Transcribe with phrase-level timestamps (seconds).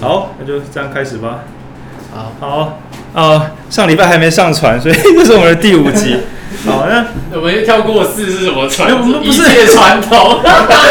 [0.00, 1.40] 好，那就这样开始吧。
[2.12, 2.80] 好，好，
[3.12, 6.16] 呃，上礼拜还没上传，所以 这是我们的第五集。
[6.66, 7.06] 好，那
[7.38, 8.90] 我们跳过四是什么传？
[8.90, 10.40] 没有不是一切传统。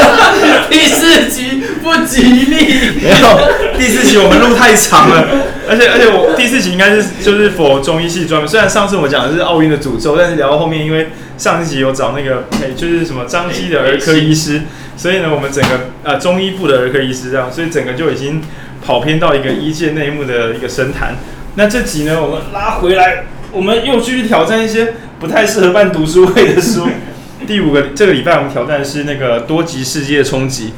[0.69, 3.01] 第四集不吉利。
[3.01, 5.27] 没有，第四集我们录太长了，
[5.67, 8.47] 而且而且我第四集应该是就是否中医系专门。
[8.47, 14.61] 虽然上次我讲的是奥运的诅咒，但是聊到后面，因为上一集有找那个哎，就是什么张基的儿科医师，
[14.99, 18.41] 所以呢，我们整个呃中医部的儿科医师这样，所以整个就已经
[18.85, 21.15] 跑偏到一个医界内幕的一个深谈。
[21.55, 26.85] 那这集呢，我们拉回来，我们又继续挑战一些不太适合办读书会的书。
[27.47, 30.73] 第五个，这个礼拜我们挑战的是那个多极世界冲击。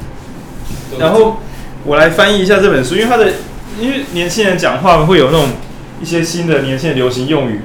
[0.99, 1.41] 然后
[1.83, 3.27] 我来翻译一下这本书，因为它的，
[3.79, 5.47] 因为年轻人讲话会有那种
[5.99, 7.61] 一些新的年轻人流行用语，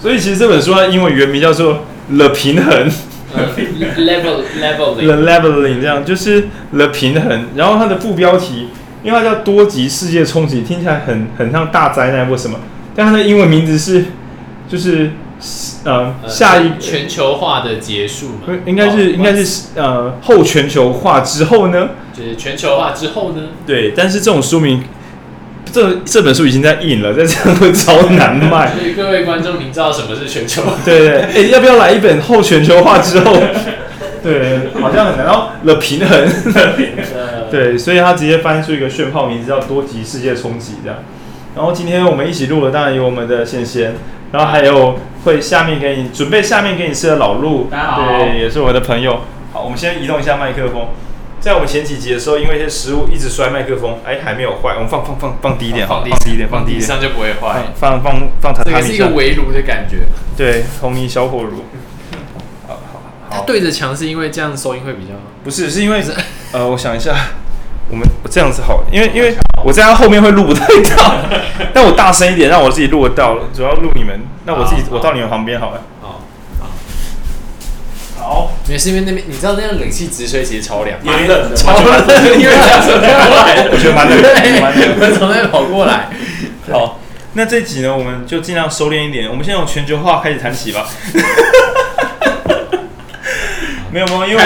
[0.00, 2.88] 所以其实这本书它英文原名叫做 The 平衡。
[3.98, 5.06] Level leveling。
[5.06, 8.68] The leveling 这样就是 The 平衡，然后它的副标题。
[9.04, 12.58] 因为它叫多极世界冲击，听起来很很像大灾难或什么，
[12.96, 14.06] 但它的英文名字是，
[14.68, 15.12] 就是
[15.84, 24.82] 呃下一全球化的结束嘛，应该是应该是呃后全球化之后呢，就是全球化之后呢，对，但是这种书名，
[25.72, 28.72] 这这本书已经在印了，在这样会超难卖。
[28.78, 30.74] 所以各位观众，您知道什么是全球化？
[30.84, 33.36] 对对，哎，要不要来一本后全球化之后？
[34.22, 35.26] 对，好像很难。
[35.26, 36.28] 然后 The 平衡，
[37.50, 40.98] 对，所以他直接翻出一个炫炮名字叫多极世界冲击这样。
[41.56, 43.94] 然后今天我们一起录了当然有我们的仙仙，
[44.32, 49.20] 然后还有会下面给你准备下面给你吃的老陆，对，也是我的朋友。
[49.52, 50.88] 好，我们先移动一下麦克风。
[51.48, 54.74] 在我们前几集的时候，因为一些食物一直摔麦克风，哎，还没有坏。
[54.74, 57.64] 我们放放放放低一点好，放低一点，放低一点，这样就不会坏。
[57.74, 60.00] 放放放榻榻米上，这个是一个围炉的感觉。
[60.36, 61.64] 对，红泥小火炉。
[63.30, 66.04] 它对着墙是因为这样收音会比较不是，是因为
[66.52, 67.14] 呃，我想一下，
[67.88, 69.34] 我们我这样子好，因为因为
[69.64, 71.14] 我在它后面会录不太到，
[71.72, 75.80] 但我大声一点，让我自己录得到，主要录你们，那我自己我到你们旁边好了。
[78.28, 86.10] 好，好，好，因为是因为那边你知道那样冷气直吹其实超凉，蛮冷的，超冷的，因为这样子过来，我觉得蛮冷的，蛮冷的，从那边跑过来。
[86.70, 87.00] 好，
[87.32, 90.86] 那这集呢，我们就尽量收敛一点，我们先从全球化开始谈起吧。
[93.98, 94.42] 没有没有，因为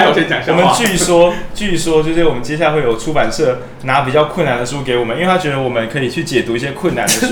[0.48, 7.26] 我们据说 据说就是我们接下来会有出版社拿比较困难的书给我们，因为他觉得我们可以去解读一些困难的书。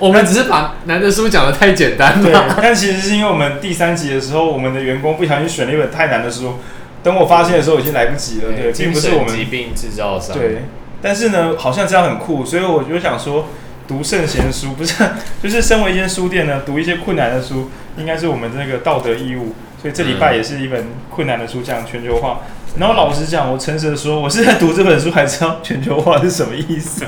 [0.00, 2.56] 我们只是把难的书讲的太简单了。
[2.60, 6.58] 但其实是因为我们第三集的时候，我们的员工不小心选了一本太难的书，
[7.04, 8.52] 等我发现的时候已经来不及了。
[8.52, 10.36] 对，并不是我们疾病制造商。
[10.36, 10.62] 对，
[11.00, 13.46] 但是呢，好像这样很酷，所以我就想说，
[13.86, 14.94] 读圣贤书不是，
[15.40, 19.54] 就是身为一间书店呢，读一些困难的书，应该是我们这个道德义务。
[19.80, 22.40] 所以这礼拜也是一本困难的书，讲全球化。
[22.78, 27.04] 然后老实讲，我诚实的说，我是在读这本书，还知道全球化是什么意思。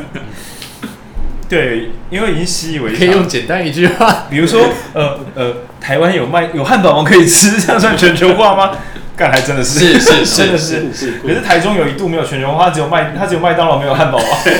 [1.48, 2.98] 对，因为已经习以为常。
[2.98, 8.70] 可以用简单一句话，比如说，呃呃，台湾有卖有汉堡王可以吃，这样算全球化吗？
[9.14, 10.92] 干，还真的是，是是是 真的是。
[10.94, 11.12] 是。
[11.22, 14.26] 可是台中有一度没有全球化，只有麦，它只有麦当劳，没有汉堡王。
[14.44, 14.52] 现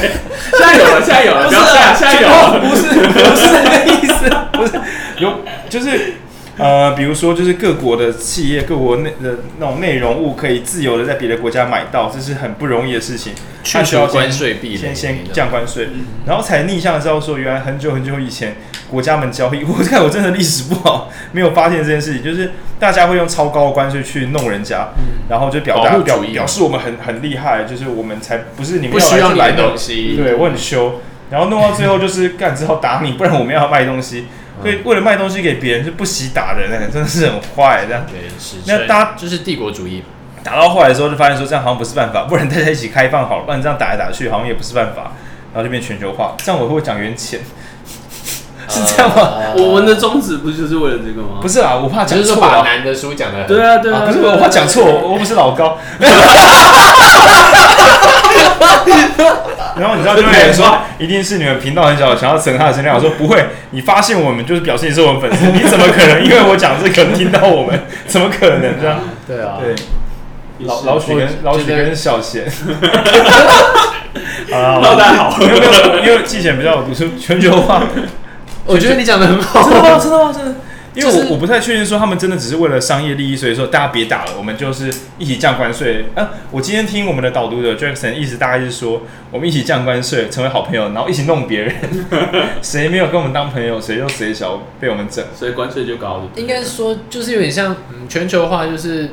[0.61, 4.73] 在有了，现在有了，现在有了，不是不是那个意思，不是
[5.17, 5.41] 有
[5.71, 6.15] 就是。
[6.59, 13.33] 呃，比如说，就是各国的企业、各国内的那种内容物可以自由的在别的国家买到，这是很不容易的事情。
[13.65, 15.89] 去除关税壁垒，先先降关税，
[16.27, 18.57] 然后才逆向知道说，原来很久很久以前
[18.91, 24.89] 国家们交易，我看我真的历史不好，没有发现这件事情，就是大家会用超高的关税去弄人家，
[25.31, 30.97] 然后就表达表表示我们很很厉害，就是我们才不是你们要来就来东西，对我很凶，
[31.31, 34.27] 然后弄到最后就是干只好打你，不然我们要卖东西。
[34.61, 38.05] 所以为了卖东西给别人，就不惜打人，哎，真的是很坏这样。
[38.07, 38.57] 对，是。
[38.67, 40.03] 那大家就是帝国主义，
[40.45, 45.13] 打到后来的时候，就发现说这样好像不是办法，不然大家一起开放好了，不然这样打来打去好像也不是办法，
[45.53, 46.35] 然后就变全球化。
[46.39, 47.41] 这样我会不会讲远浅？
[48.69, 49.33] 是这样吗？
[49.57, 51.41] 我们的宗旨不就是为了这个吗？
[51.43, 52.29] 不是啊，我怕讲错。
[52.29, 53.45] 就是把难的书讲的。
[53.45, 54.05] 对啊，对啊。
[54.07, 55.77] 不是我怕讲错，我不是老高。
[59.79, 62.95] 然后你知道就会有人说，一定是你们频道很小，想要蹭他的声量。
[62.95, 67.81] 我说不会，你发现我们就是表示你是我们粉丝，你怎么可能因为我讲这个听到我们？
[68.07, 68.99] 怎么可能这样？
[69.27, 69.75] 对啊，对。
[70.65, 72.45] 老老许跟老许跟小贤，
[74.53, 75.61] 啊，老大好，因为
[76.05, 77.83] 因为季贤比较有读书，全球化，
[78.65, 79.99] 我觉得你讲的很好，真的吗？
[80.01, 80.33] 真的吗？
[80.33, 80.55] 真的。
[80.95, 86.05] 因为我我不太确定说他们真的只是为了商业利益，所以说大家别打了，我们就是一起降关税。
[86.15, 91.75] 啊，我今天听我们的导读者 Jackson 意思大概是说，我们一起降关税，成为好朋友，然后一起弄别人，
[92.61, 96.29] 谁没有跟我们当朋友，谁就谁小被我们整，所以关税就高了。
[96.37, 97.75] 应该说就是有点像
[98.07, 99.13] 全球化，就是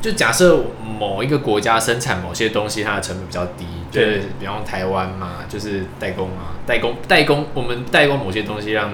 [0.00, 0.62] 就假设
[0.98, 8.92] 某一个国家生产某些东西，它的成本比较低，对就是比方台湾嘛，就是代工嘛，代工代工，我们代工某些东西让。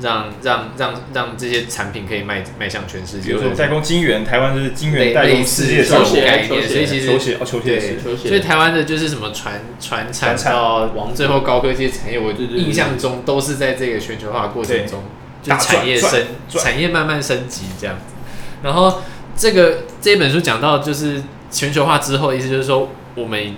[0.00, 3.30] 让让让让这些产品可以卖卖向全世界。
[3.30, 15.02] 比如说代工晶圆，台湾就是晶圆类代工世界球鞋概念，球鞋所以其实球鞋哦，球鞋对是球鞋所以台湾的就是什么传传产到王最后高科技产业，我印象中都是在这个全球化过程中，
[15.42, 18.14] 就产业升产业慢慢升级这样子。
[18.62, 19.02] 然后
[19.36, 23.54] 这个这本书讲到就是全球化之后，意思就是说我们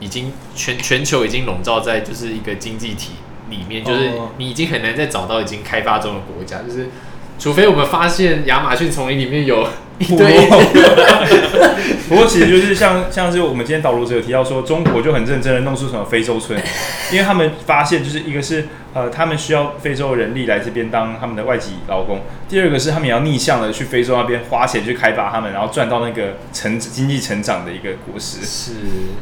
[0.00, 3.12] 已经全全球已经笼罩在就是一个经济体。
[3.50, 6.88] 里面就是你已经很难再找到已经开发中的国家，就是
[7.38, 9.68] 除非我们发现亚马逊丛林里面有
[9.98, 10.48] 一堆。
[12.08, 16.58] 不过其实就是像像是我们今天导读者有提到说，中国就很认真的弄出什么非洲村，
[17.10, 28.44] 因为他们发现就是一个是呃他们需要非洲人力来这边当他们的外籍劳工，第二个是他们也要逆向的去非洲那边花钱去开发他们，然后赚到那个成经济成长的一个果实。
[28.44, 28.72] 是，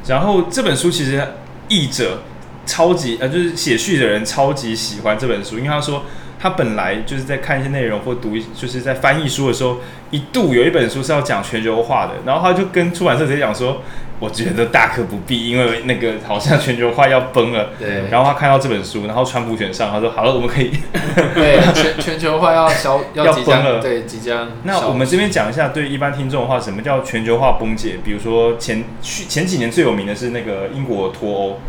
[0.09, 1.25] 然后这本书其实
[1.69, 2.23] 译者。
[2.65, 6.05] 超级呃，就是写序的人超级喜欢这本书，因为他说
[6.39, 9.79] 他本来就是在看一些内容或读，就是在翻译书的时候，
[10.11, 13.83] 一度有一本书是要讲全球化的，然后他就跟出版社直接讲说，
[14.19, 17.71] 我觉得大可不必，因为那个好像全球化要崩了。
[17.79, 18.09] 对。
[18.11, 20.71] 然后他看到这本书，然后川普选上，他说好了，我们可以。
[21.35, 24.49] 对， 全全球化要消要，要崩了，对，即将。
[24.65, 27.99] 那我们这边讲一下，对一般听众的话，什么叫全球化崩解？
[28.05, 31.61] 比如说前去前几年最有名的是那个英国脱欧。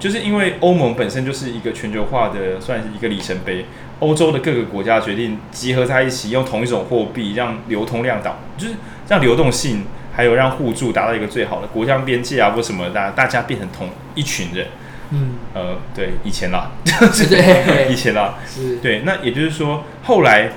[0.00, 3.66] 就是因为欧盟本身就是一个全球化的，算是一个里程碑。
[4.00, 8.72] 欧洲的各个国家决定集合在一起，用同一种货币，让流通量导，就是
[9.08, 14.68] 让流动性，还有让互助达到一个最好的国家边界啊或什么的，大家变成同一群人。
[15.10, 19.02] 嗯，呃，对，以前啦，对， 以前啦，是，对。
[19.04, 20.50] 那也就是说，后来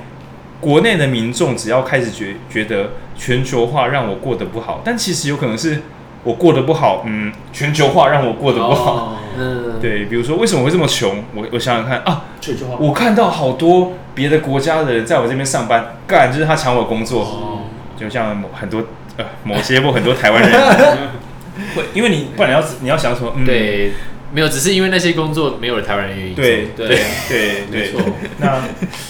[0.61, 5.81] 国内的民众只要开始觉觉得全球化让我过得不好，但其实有可能是。
[6.23, 11.23] 我过得不好，嗯，全球化让我过得不好，嗯，对，比如说为什么会这么穷？
[11.35, 17.59] 我我想想看啊，全球化，我看到好多别的国家的人在我这边上班，干就是他抢我工作，哦，
[17.97, 18.83] 就像很多
[19.17, 20.51] 呃某些或很多台湾人，
[21.75, 23.31] 会因为你不然你要你要想什么？
[23.35, 23.91] 嗯，对。
[24.33, 26.43] 没有，只是因为那些工作没有了台湾人愿意做。
[26.43, 26.97] 对对对
[27.29, 28.01] 对，没错。
[28.39, 28.63] 那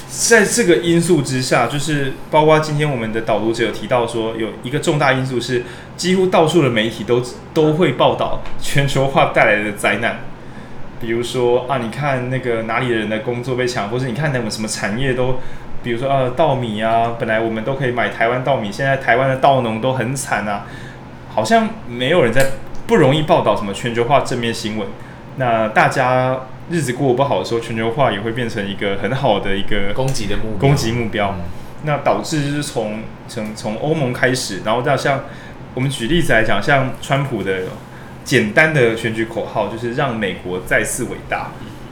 [0.09, 5.63] 在这个因素之下，就是包括今天我们的导读者有提到说，有一个重大因素是，
[5.95, 7.23] 几乎到处的媒体都
[7.53, 10.19] 都会报道全球化带来的灾难。
[10.99, 15.39] 比如说啊，你看那个哪里的人的工作被抢，或是你看那种什么产业都，
[15.81, 20.65] 比如说啊，稻米啊，本来我们都可以买台湾稻米，现在台湾的稻农都很惨啊，
[21.33, 22.45] 好像没有人在
[22.85, 24.85] 不容易报道什么全球化正面新闻。
[25.37, 31.35] 那大家日子过不好的时候，全球化也会变成一个很好的一个攻击的目攻击目标。
[31.85, 35.25] 那导致就是从从从欧盟开始，然后到像
[35.73, 37.63] 我们举例子来讲，像川普的
[38.23, 41.51] 简单的选举口号就是让美国再次伟大。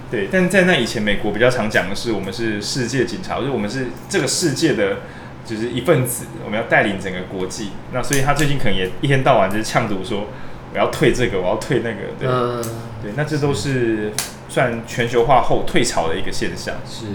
[0.10, 4.98] 对，但在那以前，美国比较常讲的是我们是世界警察，就是我们是这个世界的
[5.46, 7.72] 就是一份子，我们要带领整个国际。
[7.92, 10.28] 那所以他最近可能也一天到晚就是呛着我说。
[10.74, 12.64] 我要退这个，我要退那个，对，嗯、
[13.04, 14.14] 对，那这都是
[14.48, 16.76] 算全球化后退潮的一个现象。
[16.88, 17.06] 是，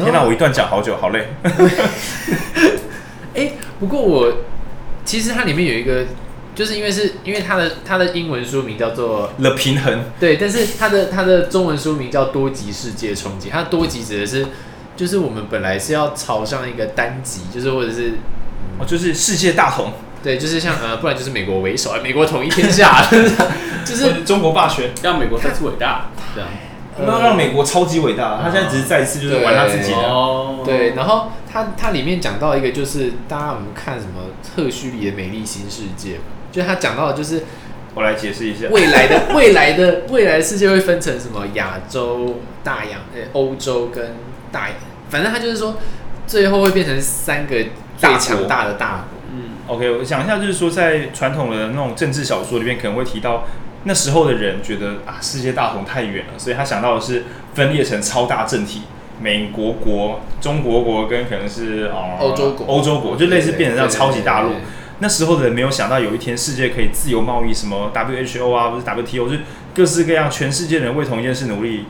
[0.00, 1.28] 天哪，我一段讲好久，好累。
[3.34, 4.32] 哎、欸，不过我
[5.04, 6.06] 其实它里面有一个，
[6.54, 13.48] 就是因为是因为它的它的英文书名叫做《The 平衡》，对，但是它的它的中文书名叫《多极世界冲击》。
[13.52, 14.46] 它多极指的是，
[14.96, 18.12] 就是我们本来是要朝向一个单极，就是或者是
[18.78, 19.92] 哦，就是世界大同。
[20.26, 23.06] 对，就是像呃，不然就是美国为首，美国统一天下，
[23.86, 26.48] 就是中国霸权，让美国再次伟大，这样，
[27.06, 29.98] 那让美国超级伟大，他现在只是再一次就是玩他自己的。
[29.98, 36.18] 哦，对，然后他他里面讲到一个，就是大家我们看什么赫胥黎的美丽新世界，
[36.50, 37.44] 就他讲到的就是，
[37.94, 44.16] 我来解释一下，未来的未来的未来的世界会分成什么亚洲、大洋、呃欧洲跟
[44.50, 44.76] 大洋，
[45.08, 45.76] 反正他就是说，
[46.26, 47.54] 最后会变成三个
[47.96, 49.15] 最强大的大国。
[49.68, 53.44] OK，我想一下，就是说，在传统的那种政治小说里面，可能会提到
[53.82, 58.82] 那时候的人觉得啊，世界大同太远了，所以他想到的是分裂成超大政体，
[59.20, 64.50] 美国国、中国国跟可能是啊欧洲国、欧洲国，就类似变成这样超级大陆。
[65.00, 69.40] 那时候的人没有想到有一天世界可以自由贸易，什么 WHO 啊，不是 WTO，就是
[69.74, 71.86] 各式各样，全世界人为同一件事努力。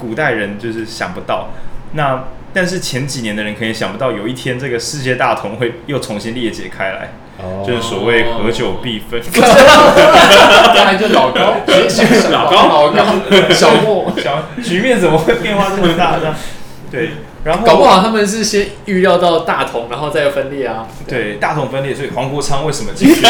[0.00, 1.50] 古代人就是想不到
[1.92, 2.24] 那。
[2.52, 9.20] 但是前几年的人可能想不到，有一天这个世界大同会又重新裂解开来，哦、就是所谓合久必分。
[9.32, 11.54] 当然就老高，
[12.30, 13.04] 老高，老高，
[13.52, 16.34] 小莫，小局面怎么会变化这么大呢？
[16.90, 17.10] 对，
[17.44, 20.88] 然后搞不好他们是先预料到大同，然后再分裂啊。
[21.06, 23.24] 对，大同分裂，所以黄国昌为什么进去？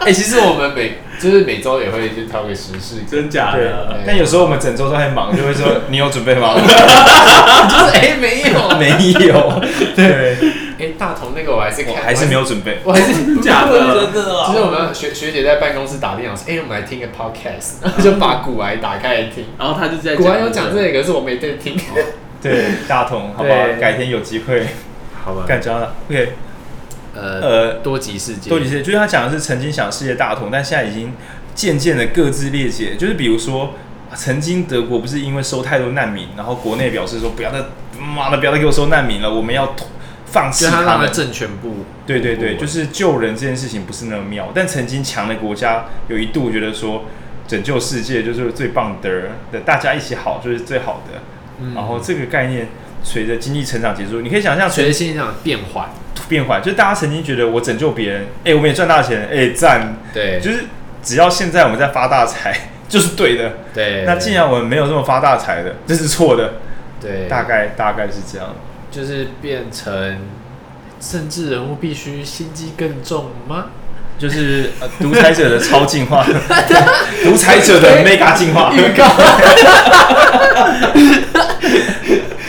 [0.00, 4.00] 哎，其实我们每就是每周也会去挑个时事，真假的？
[4.06, 6.54] 但有时候我们整周都很忙，就会说 你有准备吗？
[6.56, 8.88] 就是哎，没有， 没
[9.26, 9.62] 有。
[9.94, 10.36] 对，
[10.80, 14.46] 哎，大同那个我还是还是没有准备，我还是假的，真的。
[14.46, 21.76] 就是我们学学姐在办公室打电话说，哎，我们来听个 podcast，然后就把古癌打开来听，然后他就在股癌有讲这个，可是我没在听。
[22.42, 24.66] 对，大同，好吧，改天有机会，
[25.22, 26.32] 好吧，干交了，OK。
[27.14, 31.12] 呃呃，多极世界，多极世界，就是他讲的是曾经想世界大同，但现在已经
[31.54, 32.94] 渐渐的各自裂解。
[32.96, 33.74] 就是比如说，
[34.14, 37.58] 曾经德国不是因为收太多难民，然后国内表示说不要再
[37.98, 39.74] 妈的不要再给我收难民了，我们要
[40.26, 41.84] 放弃他们政权部。
[42.06, 44.50] 对对对，就是救人这件事情不是那么妙。
[44.54, 47.04] 但曾经强的国家有一度觉得说
[47.48, 51.20] 拯救世界就是最棒的，的大家一起好就是最好的。
[51.60, 52.68] 嗯、然后这个概念
[53.02, 55.90] 随着经济成长结束，你可以想象随着经济成长变缓。
[56.30, 60.60] 变坏，就是大家曾经觉得我拯救别人，哎、欸，我们也赚大钱，哎、欸，赞，对，就是
[61.02, 64.04] 只要现在我们在发大财， 就是对的，对。
[64.06, 66.54] 那既然我们没有这么发大财的，这是错的，
[67.02, 68.54] 对，大概大概是这样，
[68.92, 70.18] 就是变成
[71.00, 73.66] 政治人物必须心机更重吗？
[74.18, 76.22] 就是呃，独裁者的超进化，
[77.24, 78.70] 独裁者的 mega 进化。
[78.72, 79.04] 预告。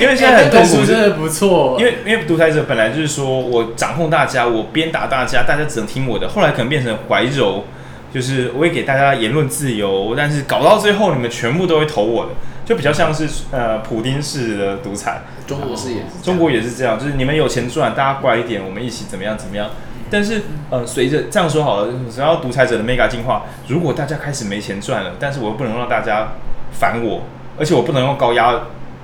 [0.02, 1.78] 因为现在很痛苦，真的不错。
[1.80, 6.28] 因为因为独裁者本来就是说我掌控大家，我鞭打大家，大家只能听我的。
[6.30, 7.66] 后来可能变成怀柔，
[8.12, 12.32] 就是我也给大家言论自由，但是搞到最后你们全部都会投我的，
[12.66, 15.22] 就比较像是呃普丁式的独裁。
[15.46, 19.70] 中国是也是，中国也是这样，就是你们有钱赚，大家乖一点，我们一起怎么样怎么样。
[20.10, 26.34] 但是呃，随着这样说好了，只要独裁者的 mega 进化，如果大家开始没钱赚了，但是我又不能让大家
[26.74, 27.22] 烦我，
[27.58, 28.60] 而且我不能用高压。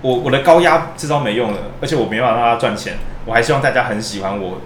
[0.08, 2.94] 我我的高压这招没用了，而且我没办法让他赚钱，
[3.26, 4.62] 我还希望大家很喜欢我，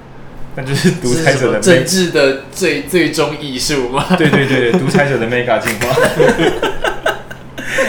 [0.53, 4.05] 那就是独裁者的政治的最最终艺术嘛。
[4.19, 5.95] 对对对对，独裁者的 mega 进化，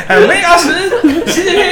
[0.08, 1.62] 还有 mega 十习近平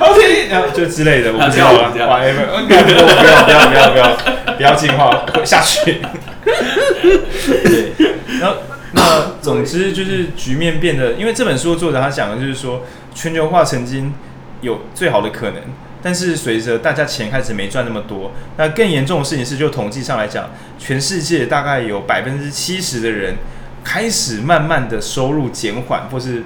[0.00, 1.82] 好听，然后就之类的，我不知道了。
[1.82, 4.16] 哇，不要不要不要不要不要不要
[4.56, 6.00] 不要进化下去。
[6.42, 7.92] 对，
[8.40, 8.56] 然后
[8.90, 12.82] 那总之就是局面变得，因为这本书的作者他讲的就是说
[13.14, 14.12] 全球化曾经。
[14.64, 15.62] 有最好的可能，
[16.02, 23.36] 但是随着大家钱开始没赚那么多，那更严重的事情是，就统计上来讲，全世界大概有百分之七十的人
[23.84, 26.42] 开始慢慢的收入减缓，或是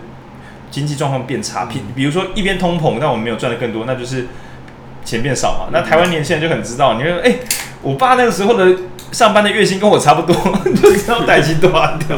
[0.71, 1.65] 经济状况变差。
[1.65, 4.27] 比比如说一边通膨，但我们没有赚的更多，那就是
[5.05, 5.71] 钱变少嘛。
[5.73, 7.39] 那台湾年轻人就很知道，你说，哎、欸，
[7.83, 8.77] 我爸那个时候的。
[9.11, 10.37] 上班的月薪跟我差不多，
[10.83, 12.15] 就知道代金多少掉。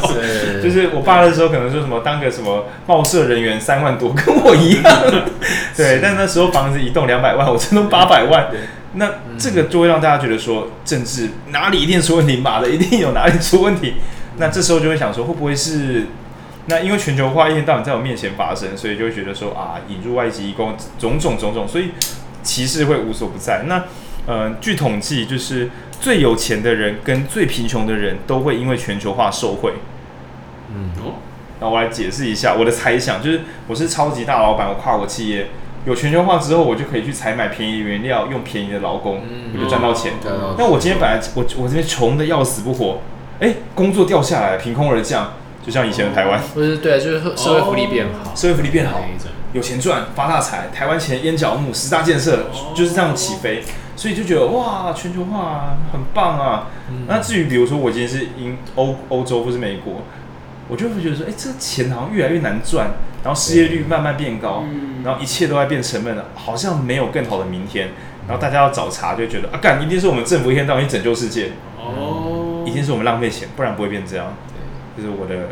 [0.60, 4.92] 就是我爸那时候可能说什么当个什么报社人员三万多，跟我一样。
[5.76, 8.48] 对，但那时候房子一栋两百万，我挣都八百万。
[8.94, 13.94] 那这个就会让大家觉得说政治哪里一定出问题，马的一定有哪里出问题。
[14.38, 16.08] 那这时候就会想说会不会是
[16.66, 21.90] 那因为全球化一天到晚在我面前发生，所以就会觉得说啊引入外籍移工种种种种，所以
[22.42, 23.62] 歧视会无所不在。
[23.68, 23.84] 那
[24.26, 25.70] 呃，据统计就是。
[26.00, 29.74] 最有钱的人跟最贫穷的人都会因为全球化受惠。
[30.74, 30.90] 嗯，
[31.60, 35.48] 那我来解释一下我的猜想，就是我是超级大老板，我跨国企业
[35.84, 39.20] 有全球化之后，我就可以去采买便宜的原料，用便宜的劳工，
[39.52, 40.14] 我就赚到钱。
[40.56, 43.02] 那我今天本来我我这边穷的要死不活，
[43.40, 46.40] 哎，工作掉下来，凭空而降，就像以前的台湾。
[46.54, 49.04] 不是，对，就是社会福利变好，社会福利变好，
[49.52, 53.62] 有钱赚，发大财，台湾前烟角木，十大建设就是这样起飞。
[54.00, 56.68] 所以就觉得哇，全球化很棒啊。
[56.90, 60.00] 嗯、那至于比如说我今天是英欧欧洲或是美国，
[60.68, 62.92] 我就会觉得说，哎、欸，这个钱好像越来越难赚，
[63.22, 67.90] 然后失业率慢慢变高，嗯、然后一切都在变沉闷了，好像没有更好的明天。
[68.26, 74.32] 然后大家要找茬，就觉得啊，干一定是我们政府一天到晚去拯救世界，哦，一定是我们浪费钱，不然不会变这样。
[74.96, 75.48] 对，就是我的。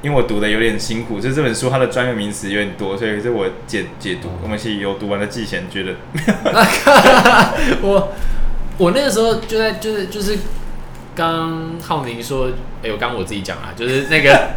[0.00, 4.28] 因为我读的有点辛苦，就这本书它的专业名词有点多，所以是我解解读。
[4.42, 5.94] 我们其实有读完的季贤觉得，
[7.82, 8.12] 我
[8.78, 10.38] 我那个时候就在就是就是
[11.18, 12.48] 刚浩宁说，
[12.82, 14.50] 哎，我刚刚我自己讲啊， 就是那个。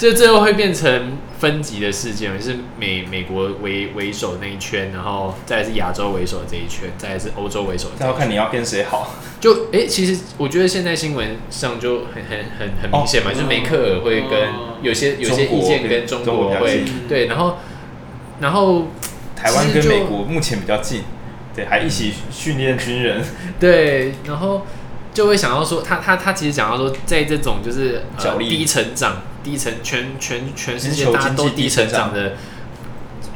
[0.00, 7.94] 就最后会变成分级的事件，就是美美国为为首那一圈，然后再来是亚洲为首的这一圈，再来是欧洲为首的。
[8.00, 9.14] 那要看你要跟谁好。
[9.38, 14.48] 就哎、欸，其实我觉得现在新闻上就很很很很明显嘛，哦、就是梅克尔会跟
[14.82, 17.58] 有些有些意见跟中国会对，然后
[18.40, 18.88] 然后
[19.36, 21.04] 台湾跟美国目前比较近，
[21.54, 23.22] 对，还一起训练军人，
[23.60, 24.66] 对，然后。
[25.12, 32.34] 就会想到说，他他他其实讲到说，在这种就是呃、低成长、低成全全全世界大家都低成长的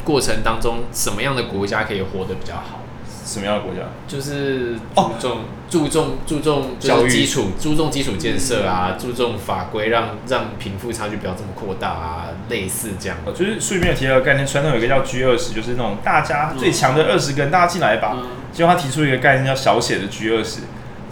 [0.05, 2.81] 过程当中，什么样的国家可以活得比较好？
[3.27, 3.81] 什么样的国家？
[4.07, 13.17] 就是注重、哦、注重注重教育基础，注重基础建设啊，注重法规，让让贫富差距不要这么扩大啊，类似这样。
[13.35, 18.19] 就是书里面有提到的概念，传统有一个叫 G 二十，就是那种大家最强的二十个人，大家进来吧。
[18.53, 20.61] 结果他提出一个概念叫小写的 G 二十，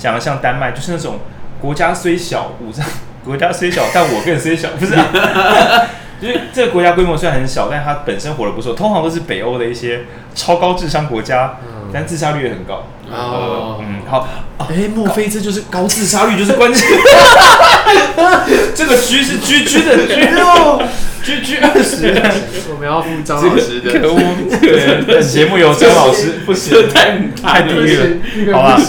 [0.02, 1.21] 讲的像丹麦，就是那种
[1.61, 2.85] 国家虽小，五脏
[3.25, 5.06] 国家虽小，但我更虽小，不是啊？
[6.21, 10.02] 就是这个国家规模虽然很小，但它本身活得不错，通常都是北欧的一些
[10.35, 11.59] 超高智商国家。
[11.94, 16.88] 但自杀率也很高哦，嗯，好，哎，莫非这就是高自杀率就是关键？
[18.75, 20.82] 这个 G 是 G 的 G 哦
[21.23, 22.07] ，G G 二十，
[22.73, 28.81] 我们要付张老师的，可恶，节目由张老师不行，太太低了，好吧，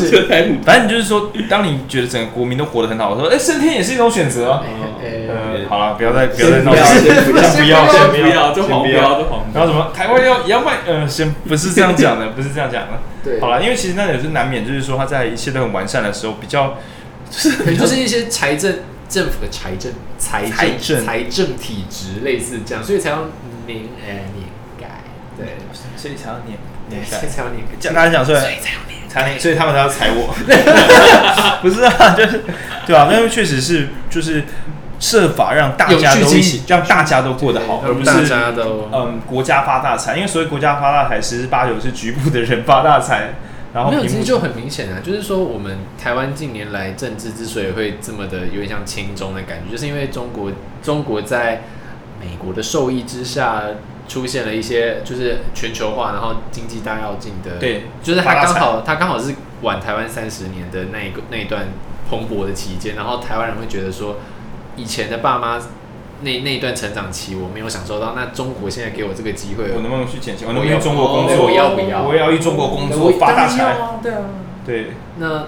[0.65, 4.63] 反正你就是说，当你觉得整个国民都活得很好的时候，哎，升天也是一种选择，
[5.01, 12.99] 呃，好了，不要再不要再闹了，先不要，先不要，先不要，这黄标，这黄标，然后什么台湾要也要卖，呃，先不是这样讲的，不是这样讲的。
[13.23, 16.77] 对，好了，因为其实那也是难免，就是说他在一切都很完善的时候，比较
[17.29, 18.79] 就是就是一些财政
[19.09, 20.45] 政府的财政财
[20.79, 23.25] 政财政体制类似这样，所以才要
[23.65, 24.47] 年呃年
[24.79, 25.03] 改，
[25.37, 25.57] 对，
[25.95, 26.57] 所以才要年
[26.89, 30.33] 年改，才要年改，讲大家讲出来，所以才要年才所以他们都要踩我，
[31.61, 32.43] 不是啊，就是
[32.85, 33.07] 对吧？
[33.11, 34.43] 那确实是就是。
[34.99, 38.33] 设法让大家都一起，让大家都过得好，而不是
[38.93, 40.15] 嗯国家发大财。
[40.15, 43.33] 因为所谓国家发大财，十之八九是局部的人发大财。
[43.73, 50.51] 然后没有，其实就很明显啊，就是说我们台湾近年来政治之所以会这么的有点像轻中的感觉，就是因为中国
[50.81, 51.63] 中国在
[52.21, 53.63] 美国的受益之下，
[54.07, 61.65] 出现了一些就是全球化，然后经济大跃进的，对，就是他刚好他刚好是晚台湾三十年的那一个那一段
[62.09, 64.17] 蓬勃的期间，然后台湾人会觉得说。
[64.75, 65.61] 以前的爸妈
[66.23, 68.13] 那那一段成长期，我没有享受到。
[68.15, 70.47] 那中国现在给我这个机会，我能不能去捡钱？
[70.47, 71.45] 我能不能中国工作？
[71.45, 72.03] 我要不要？
[72.03, 73.75] 我要去中国工作发大财？
[74.01, 74.19] 对啊，
[74.65, 74.87] 对。
[75.17, 75.45] 那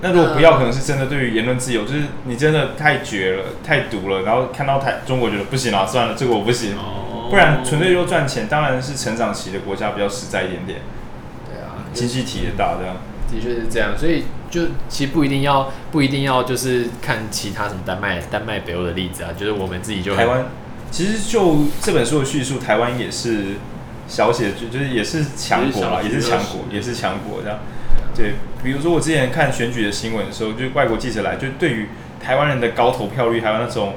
[0.00, 4.22] 那如果不要，可能是真的对于言论自由，就是你真的太绝了、太毒了。
[4.22, 6.76] 然后看到台中国觉得不行了，算了，这个我不行。
[7.30, 10.80] 不然纯粹就赚钱，当然是成长期的国家比较实在一点点。
[11.46, 12.96] 对啊，经济体也大，这样。
[13.30, 14.24] 的确是这样，所以。
[14.52, 20.44] 就其实不一定要不一定要就是看其他什么丹麦丹麦北欧的例子啊，就是我们自己就台湾，
[20.90, 23.54] 其实就这本书的叙述，台湾也是
[24.06, 27.58] 小写就就是也是强国啦，也是强国，也是强国这样。
[28.14, 31.88] 对，比如说我之前看选举的新闻的时候，就外国记者来，就对于
[32.22, 33.94] 台湾人的高投票率，还有那种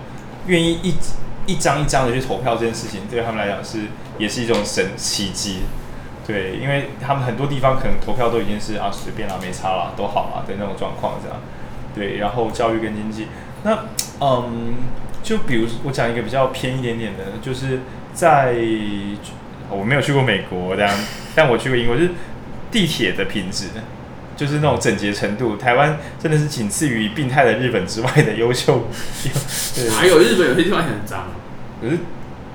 [0.48, 0.94] 愿意一
[1.48, 3.80] 一张一张的去投票这件事情，对他们来讲是
[4.18, 5.60] 也是一种神奇迹。
[6.28, 11.40] 对，因为他们很多地方可能投票都已经是啊随便啦，没差啦，都好啦的那种状况这样。
[11.94, 13.28] 对，然后教育跟经济，
[13.64, 13.86] 那
[14.20, 14.74] 嗯，
[15.22, 17.82] 就比如我讲一个比较偏一点点的，就是
[18.14, 18.56] 在
[19.70, 20.92] 我没有去过美国这样，
[21.36, 22.10] 但我去过英国，就是
[22.72, 23.68] 地铁的品质，
[24.36, 28.88] 就是那种整洁程度，台湾真的是仅次于病态的日本之外的优秀。
[29.76, 31.28] 对， 还有日本有些地方很脏，
[31.80, 32.00] 可是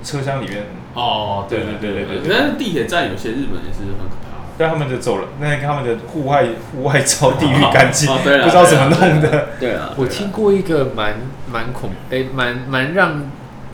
[0.03, 0.65] 车厢里面。
[0.93, 4.31] 哦，对对对对对，但是地铁站有些日本也是很可怕。
[4.57, 9.47] 但他们就走了，那他们的户外户外超地狱干净，不知道怎么弄的。
[9.59, 11.15] 对啊，我听过一个蛮
[11.51, 13.23] 蛮恐，诶，蛮蛮让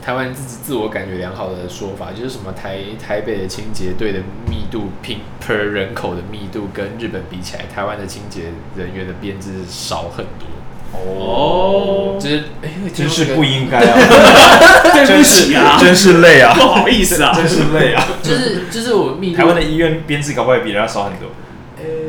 [0.00, 8.44] 台湾自己自我感觉良好的说法，就是什么台台北的清洁队的密度平 per 人口的密度跟日本比起来，台湾的清洁
[8.76, 10.46] 人员的编制少很多。
[10.92, 13.94] 哦，就是哎，真是不应该啊！
[15.06, 18.04] 对不起啊，真是累啊，不好意思啊， 真是累啊！
[18.22, 21.28] 就是就是我密台湾的医院编制搞不好比人家少很多。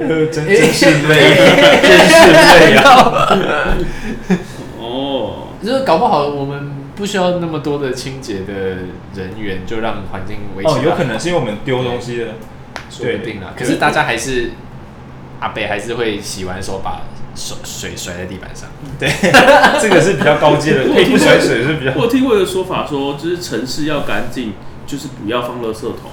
[0.01, 1.35] 呃，真真是累，
[1.81, 3.37] 真是累啊！
[4.79, 8.53] 哦，就是搞不好我们不需要那么多的清洁的
[9.15, 10.69] 人员，就让环境维持。
[10.69, 12.33] 哦，有可能是因为我们丢东西了，
[12.89, 13.53] 说不定啊。
[13.55, 14.51] 可是大家还是
[15.41, 17.01] 阿北还是会洗完手把。
[17.39, 18.67] 水水甩在地板上，
[18.99, 19.09] 对，
[19.81, 20.83] 这个是比较高阶的。
[20.93, 21.93] 可以不甩水是比较。
[21.95, 24.53] 我听过一个说法，说就是城市要干净，
[24.85, 26.11] 就是不要放垃圾桶。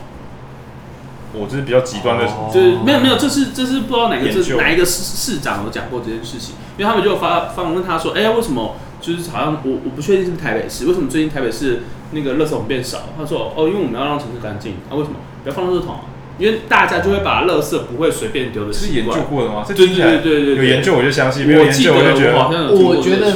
[1.33, 13.01] 我这是比较极端的，就是没有没有，这是这是不知道哪个是哪一个市市长有讲过这件事情，因为他们就发访问他说，哎、欸，为什么就是好像我我不确定是不是台北市，为什么最近台北市那个垃圾桶变少？
[13.19, 14.77] 他说，哦，因为我们要让城市干净。
[14.89, 16.01] 啊，为什么不要放垃圾桶啊？
[16.39, 19.65] 因为大家就会把垃圾不会随便丢的，是研究过的吗？
[19.67, 22.37] 对对对对对，有研究我就相信，没有研究我就觉得，
[22.71, 23.33] 我觉得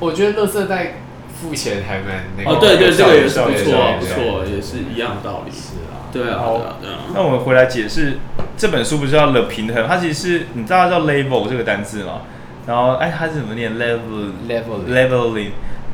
[0.00, 0.96] 我觉得垃圾袋
[1.40, 2.50] 付钱还蛮那个。
[2.50, 5.50] 哦，对对，这个也是不错，不错，也是一样的道理。
[5.50, 6.78] 是啊，对啊，好，
[7.14, 8.18] 那我们回来解释
[8.56, 12.22] 这本书不是叫了平衡，它其实是你知道叫 level 这个单字吗？
[12.66, 15.50] 然后哎，它是怎么念？level level leveling。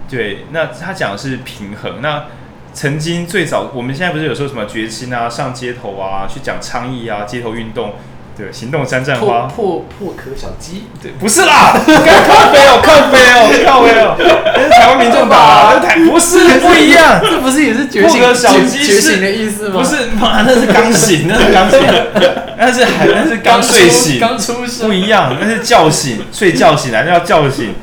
[0.09, 2.01] 对，那它讲的是平衡。
[2.01, 2.25] 那
[2.73, 7.93] 曾经最早，我们现在不是有时候什么决心啊，上街头啊，去讲倡议啊，街头运动。
[8.37, 14.17] 对，行动三战花，破破壳小鸡，对，不是啦， 咖啡哦，咖啡哦，咖啡哦，
[14.81, 19.83] 台湾民众党啊，那台不是不一样，这不是也是觉醒小鸡觉醒的意思吗？
[19.83, 21.81] 不是，妈，那是刚醒，那是刚醒，
[22.57, 27.75] 那是还那是刚睡醒，刚出生，不一样，那是叫醒，睡觉醒来叫叫醒。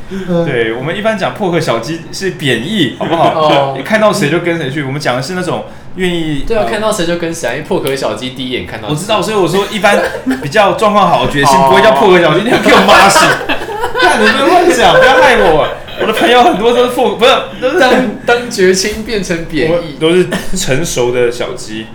[0.44, 3.76] 对，我们一般讲破壳小鸡是贬义，好不好？
[3.78, 5.66] 你看到谁就跟谁去，我们讲的是那种。
[5.98, 7.50] 愿意对啊，看到谁就跟谁。
[7.50, 10.00] 因为破壳小鸡第一眼看到，我知道，所以我说一般
[10.44, 13.22] 比较状况好的决心不会叫破壳小鸡，你要给我妈醒。
[14.00, 15.68] 看你们乱讲，不要害我。
[16.00, 17.32] 我的朋友很多都是父， 不是
[17.62, 17.94] 都是当
[18.26, 21.88] 当绝亲变成贬义，都是成熟的小鸡。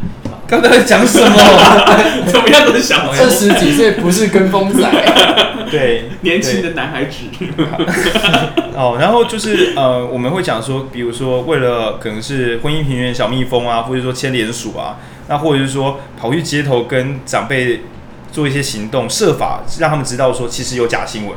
[0.47, 1.27] 刚才在讲什么？
[2.27, 3.23] 怎么样都是小鸡。
[3.23, 4.87] 二十几岁不是跟风仔，
[5.71, 7.25] 对，年轻的男孩子。
[8.75, 17.81] 哦，然后就是呃，我们会讲说，比如说为了可能是婚姻平原小蜜蜂啊，或者说牵连鼠啊，那或者是说跑去街头跟长辈
[18.31, 21.35] 做一些行动，设法让他们知道说其实有假新闻。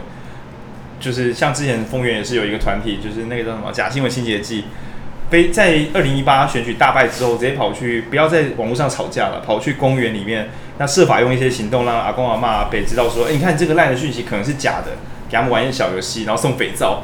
[1.06, 4.66] 就是像之前丰原也是有一个团体，就是那个叫什么假新闻清洁剂。
[5.30, 14.94] 被在二零一八选举大败之后，直接跑去不要在网络上吵架了，跑去公园里面，那设法用一些行动让阿公阿妈阿伯知道说，哎、你看这个烂的讯息可能是假的，
[15.30, 17.04] 给他们玩一些小游戏，然后送肥皂，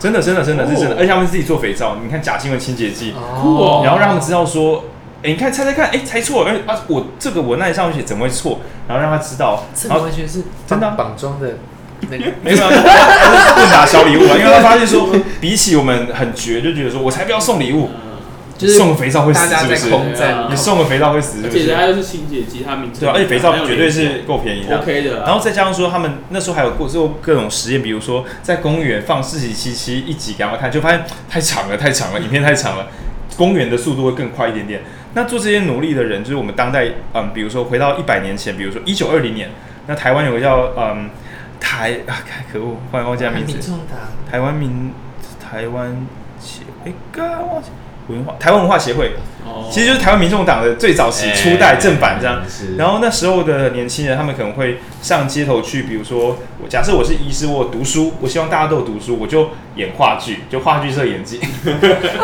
[0.00, 4.84] 真的真的真的是真的，而且他们自己做肥皂，你看假新闻清洁剂，哦，然后让他们知道说，
[5.22, 8.60] 哎、你看猜猜看，哎、猜错了，哎啊，我这个文案上去写怎么会错？
[8.86, 11.56] 然后让他知道，这完全是真的绑装的。
[12.08, 17.90] 没有，不拿小礼物啊，因为他发现说，比起我们很绝，就觉得说我才不要送礼物，
[18.56, 19.90] 就是送个肥皂会死，是不是？
[20.48, 25.20] 你送个肥皂会死，而且它又是清洁剂，它名字对，而且肥皂绝对是够便宜的，OK 的。
[25.20, 32.86] 然后再加上说，他们那时候还有过做各种实验，比如说在公园放四十七七一集给他们看，就发现太长了，太长了，影片太长了，
[33.36, 34.80] 公园的速度会更快一点点。
[35.14, 39.50] 那做这些努力的人，就是我们当代，嗯，比如说回到一百年前，比如说一九二零年，
[39.86, 41.10] 那台湾有个叫嗯。
[41.60, 42.16] 台 啊，
[42.52, 43.72] 可恶，忽然忘记名字。
[44.30, 44.92] 台湾民，
[45.40, 45.94] 台湾
[46.40, 47.68] 协，哎，刚忘记
[48.08, 49.12] 文化，台湾文化协会。
[49.70, 52.42] 其实就是台湾民众党的最早期初代正版这样，
[52.76, 61.40] 然后那时候的年轻人，他们可能会上街头去，比如说，我假设我是医师，我读书，我希望大家都有读书，我就演话剧，就话剧社演技，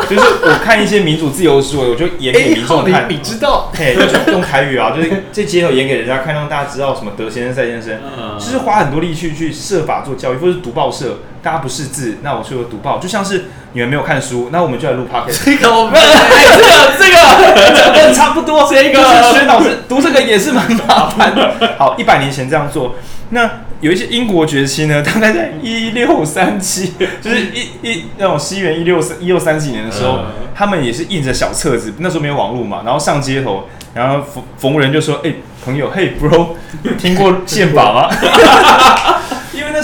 [0.09, 3.05] 就是我看一些民主自由书，我就演给民众看。
[3.09, 3.71] 你知道？
[3.73, 7.99] 嘿，就用台语啊，就是在街头演给人家看，让大家知道什么德先生、赛先生，
[8.39, 15.45] 就是花很多力气去设法做教育，或者是读报社，大家不识字，那我就读报，就像是你们没有看书，那我们就来录 podcast。
[15.45, 18.11] 这个我 们，这个这个。
[18.15, 18.99] 差不多，这个
[19.31, 21.75] 薛老师读这个也是蛮麻烦的。
[21.77, 22.95] 好，一百年前这样做，
[23.29, 23.47] 那
[23.81, 30.21] 有一些英国崛起呢，大概在一六三七，就是一一那种西元一六三一六三几年的时候，
[30.55, 36.49] 他们也是印着小册子，那时候没有网络嘛，然后上街头，然后逢逢人就说：“哎、欸，朋友，嘿，bro，
[36.97, 38.09] 听过宪法吗？”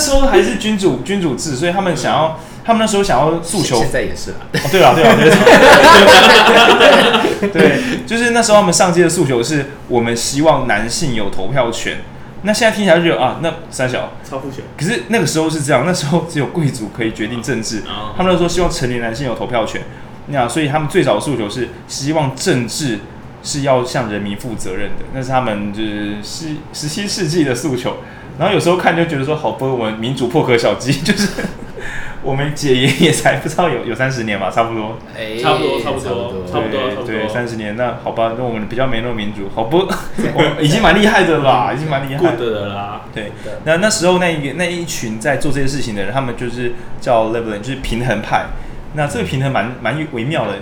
[0.02, 2.40] 那时候还是君主君主制，所以他们想要。
[2.64, 4.38] 他们那时候想要诉求，现在也是啦。
[4.54, 5.16] 哦，对了，对了，
[7.42, 12.02] 对，对，就是那时候他们上街的诉求是，我们希望男性有投票权。
[12.44, 14.64] 那现在听起来就觉得啊，那三小超父权。
[14.78, 17.82] 可是那个时候是这样，那时候只有贵族可以决定政治。
[18.16, 19.82] 他们那时候希望成年男性有投票权，
[20.28, 23.00] 那所以他们最早的诉求是希望政治
[23.42, 27.98] 是要向人民负责任的，那是他们就是十十七世纪的诉求。
[28.42, 31.30] 然后有时候看就觉得说，好不，我们民主破壳小鸡 就是。
[32.24, 39.88] 我们解严也才不知道有有三十年吧，差不多，哎，差不多，差不多，差不多，对，三十年，那好吧，那我们比较没那么民主，好不，
[40.62, 43.32] 已经蛮厉害的啦，已经蛮厉害的啦，对，
[43.66, 48.46] 那那时候那一个那一群在做这些事情的人，他们就是叫 Levelin，就是平衡派。
[48.94, 50.54] 那这个平衡蛮蛮微妙的，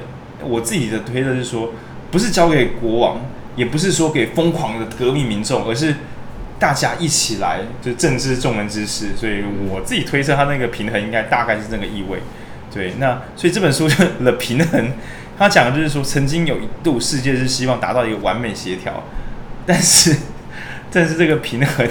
[0.48, 1.74] 我自己的推测是说，
[2.10, 3.18] 不是交给国王，
[3.58, 5.94] 也不是说给疯狂的革命民众，而是。
[6.60, 12.20] 大家一起来，就政治众人之事，所以我自己推测他那个平衡应该大概是这个意味。
[12.72, 14.92] 对，那所以这本书就 了平衡，
[15.38, 19.04] 他讲的就是说，曾经有一度世界是希望达到一个完美协调，
[19.66, 20.18] 但是
[20.92, 21.88] 但是这个平衡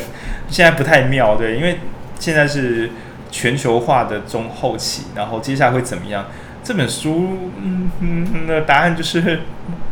[0.51, 1.81] 现在不太妙，对，因为
[2.21, 2.91] 现在是
[3.31, 6.27] 全球化的中后期，然后接下来会怎么样？
[6.63, 9.41] 这本书嗯嗯的答案就是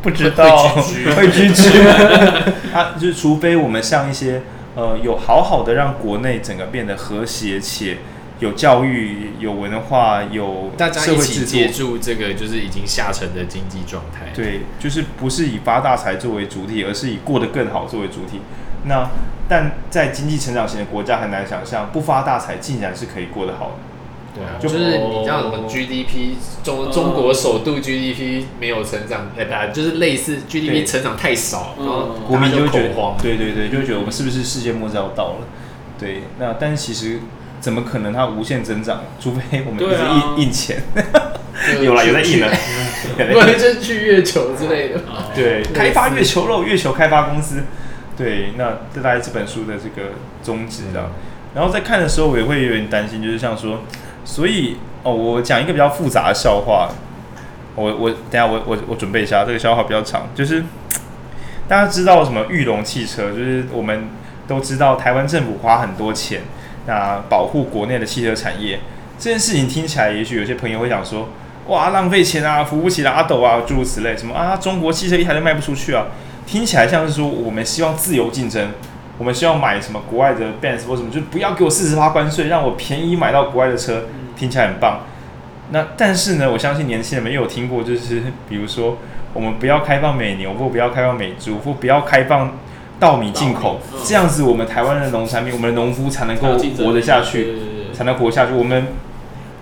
[0.02, 0.68] 不知道，
[1.16, 1.70] 会拒绝，
[2.72, 4.42] 他 就是除非我们像一些。
[4.76, 7.96] 呃，有好好的让国内整个变得和谐，且
[8.40, 14.26] 有教育、有文化、有大家一起借助这个就是已经下沉的经济状态。
[14.34, 18.42] 对，就是不是以发大财作为主体，而是以过得更好作为主体。
[18.84, 19.08] 那
[19.48, 23.95] 但在经济成长型的国家很难想象，不发大财竟然是可以过得好的。
[24.36, 35.46] 对啊，就是你像什么 GDP 中中国首度 GDP 没有成长，哎，不，就是类似 GDP 成长太少，然后国民就会觉得，对对对，就会觉得我们是不是世界末日要到了？
[35.98, 37.20] 对，那但是其实
[37.60, 39.04] 怎么可能它无限增长？
[39.18, 40.82] 除非我们一直印印钱，
[41.82, 42.48] 有了有在印了，
[43.32, 45.00] 不然就去月球之类的。
[45.34, 47.62] 对，开发月球肉，月球开发公司。
[48.18, 50.10] 对，那这大概这本书的这个
[50.42, 51.10] 宗旨这样。
[51.54, 53.80] 然后在看的时候，我也会有点担心，就是像说。
[54.26, 56.90] 所以哦，我讲一个比较复杂的笑话。
[57.76, 60.28] 我我等下我我我准备一下，这个笑话比较长。
[60.34, 60.64] 就是
[61.68, 63.30] 大家知道什么玉龙汽车？
[63.30, 64.08] 就是我们
[64.48, 66.40] 都知道台湾政府花很多钱，
[66.86, 68.80] 那保护国内的汽车产业。
[69.18, 71.28] 这件事情听起来，也许有些朋友会想说：
[71.68, 74.16] 哇，浪费钱啊，扶不起的阿斗啊，诸如此类。
[74.16, 76.06] 什么啊，中国汽车一台都卖不出去啊？
[76.46, 78.70] 听起来像是说我们希望自由竞争。
[79.18, 84.02] 我们希望买什么国外的 Benz 或什么，就不要给我四十趴关税，让我便宜买到国外的车，
[84.36, 85.00] 听起来很棒。
[85.70, 88.98] 那但是呢，我相信年轻人们也有听过，就是 比如说，
[89.32, 92.58] 我们不要开放美牛，或不要开放美猪，或不要开放
[93.00, 96.48] 稻米进口，这样子我们台湾的农产品，我们的农夫才能够
[96.84, 97.54] 活得下去，
[97.94, 98.52] 才能活下去。
[98.52, 98.88] 我们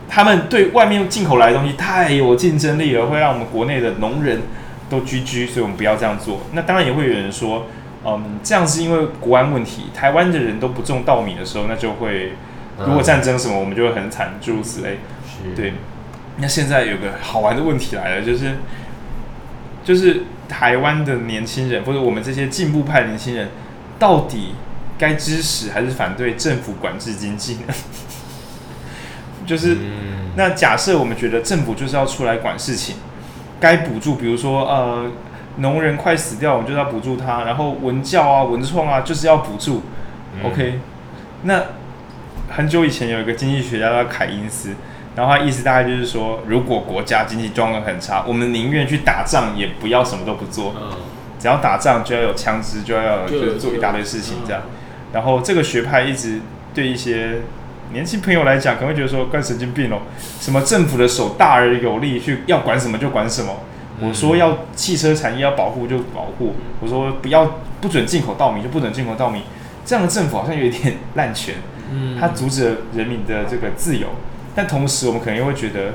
[0.08, 4.42] 他们对外面进口来的东西太有竞争力了，会让我们国内的农人
[4.90, 6.40] 都居居所以我们不要这样做。
[6.52, 7.66] 那当然也会有人说。
[8.06, 12.34] 嗯，这样是因为国安问题，台湾的人都不种稻米的时候，那就会
[12.84, 14.98] 如果战争什么，我们就会很惨，诸如此类。
[15.56, 15.72] 对，
[16.36, 18.56] 那现在有个好玩的问题来了，就是
[19.82, 23.48] 就是台湾的年轻人，或者我们这些进步派年轻人，
[23.98, 24.54] 到底
[24.98, 27.74] 该支持还是反对政府管制经济呢？
[29.46, 29.78] 就是
[30.36, 32.96] 那假设我们觉得政府就是要出来管事情，
[33.58, 35.10] 该补助，比如说呃。
[35.56, 37.44] 农人快死掉，我们就要补助他。
[37.44, 39.82] 然后文教啊、文创啊，就是要补助。
[40.36, 40.80] 嗯、OK，
[41.42, 41.62] 那
[42.50, 44.70] 很久以前有一个经济学家叫凯因斯，
[45.14, 50.74] 然后他意思大概就是说，如果国家经济状况很差，我们宁愿去打仗，也不要什么都不做。
[50.76, 50.96] 嗯、
[51.38, 54.62] 只要打仗就要有枪支，就要就是做一大堆事情这样。
[54.64, 54.70] 嗯、
[55.12, 56.40] 然后这个学派一直
[56.74, 57.42] 对一些
[57.92, 59.98] 年轻朋友来讲，可能会觉得说，怪神经病哦，
[60.40, 63.60] 什么政府的手大而有力，去要管什么就管什么。
[64.00, 69.42] 我说要汽车产业要保护就保护，我说不要不准进口稻米就不准进口稻米，
[69.84, 71.54] 这样的政府好像有一点 滥权，
[71.92, 74.08] 嗯，他阻止了人民的这个自由，
[74.54, 75.94] 但同时我们可能又会觉得，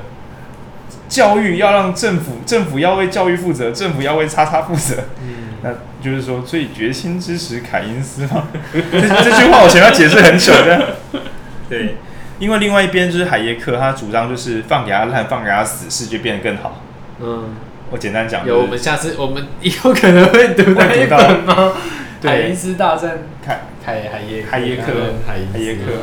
[1.08, 5.70] 教育要让政府政府要为教育负责，政府要为叉叉负责，嗯，那
[6.02, 8.48] 就是说，所以决心支持凯因斯吗？
[8.72, 10.96] 这这句话我前面要解释很久的，
[11.68, 11.96] 对，
[12.38, 16.80] 因为另外一边就是海耶克，他主张就是放给他烂，放给他死，世界变得更好，
[17.20, 17.44] 嗯。
[17.90, 21.72] 我简单讲，有我们下次我们以后可能会读那一本吗？
[22.22, 24.92] 海因斯大战凯凯海耶海耶克
[25.26, 26.02] 海耶克，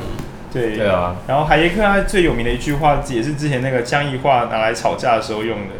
[0.52, 1.16] 对对啊。
[1.28, 5.76] 然后海耶克他最有名的一句话，也是之前那个江宜樺拿来吵架的时候用的，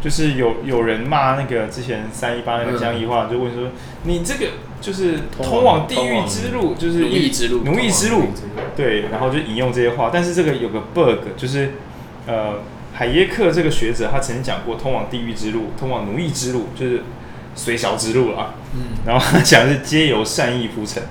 [0.00, 3.70] 就是有有人骂那个之前三一八那个江宜樺，就问说
[4.04, 8.28] ：“你这个就是通往地狱之路，就是奴役之路，奴役之路。”
[8.76, 11.72] 对，然后就引用这些话，但是这个有个 bug，就是
[12.26, 12.60] 呃。
[13.00, 17.02] 海耶克这个学者，他曾经讲过，通往地狱之路，通往奴役之路，就是
[17.54, 18.52] 随小之路啊。
[18.74, 21.02] 嗯，然后他讲的是皆由善意铺成，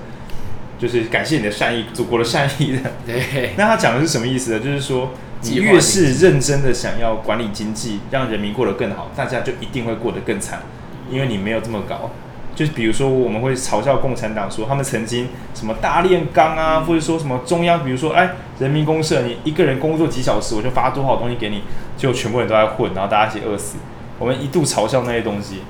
[0.78, 2.92] 就是感谢你的善意，祖国的善意的。
[3.04, 3.54] 对。
[3.56, 4.60] 那他讲的是什么意思呢？
[4.60, 5.10] 就是说，
[5.42, 10.62] 你越是认真的想要管理经济，让人民过得更好，大家就一定会过得更惨，
[11.10, 12.12] 因为你没有这么高。
[12.54, 21.62] 就是比如说，我们会嘲笑共产党说，他们曾经什么大炼钢啊，或者说什么中央，比如说哎，人民公社，你一个人工作几小时，我就发多少东西给你，
[21.96, 23.78] 就全部人都在混，然后大家一起饿死。
[24.18, 25.60] 我们一度嘲笑那些东西，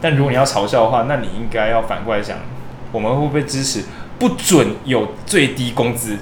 [0.00, 2.38] 但如果你要嘲笑的话，那你应该要反过来想，
[2.92, 3.82] 我们会不会支持
[4.18, 6.16] 不准有最低工资？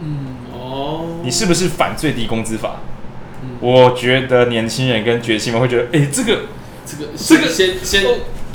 [0.00, 2.76] 嗯，哦，你是不是反最低工资法？
[3.42, 6.40] 嗯，我觉得年轻人跟觉醒们会觉得，哎，这个
[6.84, 8.02] 这个这个先先。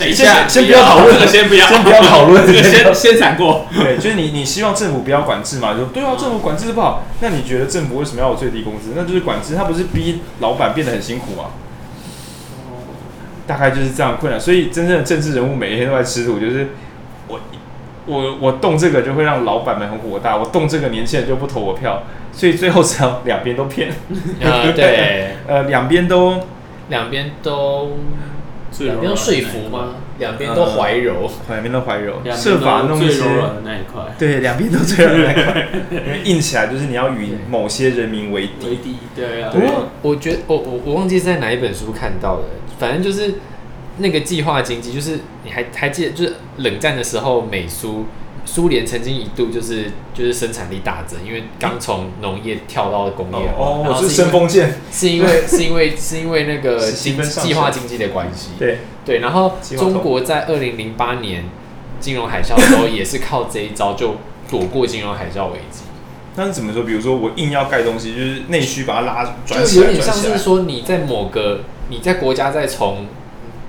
[0.02, 3.68] 等一下，先不要讨论这个，先不要，先不要讨论这个， 先 先闪过。
[3.72, 5.76] 对，就是你，你希望政府不要管制嘛？
[5.76, 7.04] 就对啊，政府管制不好。
[7.20, 8.94] 那你觉得政府为什么要有最低工资？
[8.96, 11.52] 那就是管制，他不是逼老板变得很辛苦吗？
[13.46, 14.42] 大概就是这样困难。
[14.42, 16.70] 所以真正的政治人物每一天都在吃土，就是
[17.28, 17.40] 我
[18.08, 22.02] 我我动这个就会让老板们很火大，我动这个年轻人就不投我票。
[22.34, 23.90] 所以最后只要两边都骗。
[24.40, 26.40] 呃， 对，呃，两边都
[26.90, 27.98] 两边都。
[28.80, 29.96] 两边都说服吗？
[30.18, 33.24] 两边都怀柔，两边都怀柔，设法弄一些
[33.64, 34.04] 那一块。
[34.18, 38.68] 对，两边都最柔软那一块， 因为硬起来就是你要与某些人民为敌。
[38.68, 39.50] 为敌，对啊。
[39.52, 42.44] 不过我觉得，我我我忘记是在哪一本书看到的，
[42.80, 43.36] 反正就是
[43.98, 48.06] 那个计划经济，就是你还还记得，就是冷战的时候，美苏
[48.46, 58.80] 苏联曾经一度就是就是生产力大增，因为刚从农业跳到工业哦，我是升风剑，是因为 是因为是因为那个经计划经济的关系，对。
[59.04, 59.94] 对，然后中。
[60.02, 61.46] 国在二零零八年
[62.00, 64.16] 金融海啸的时候也是靠这一招就
[64.50, 65.82] 躲过金融海啸危机。
[66.36, 66.84] 那是怎么说？
[66.84, 73.06] 比如说我硬要盖东西，就是内需把它拉转，就有点像是说你在某个你在国家在从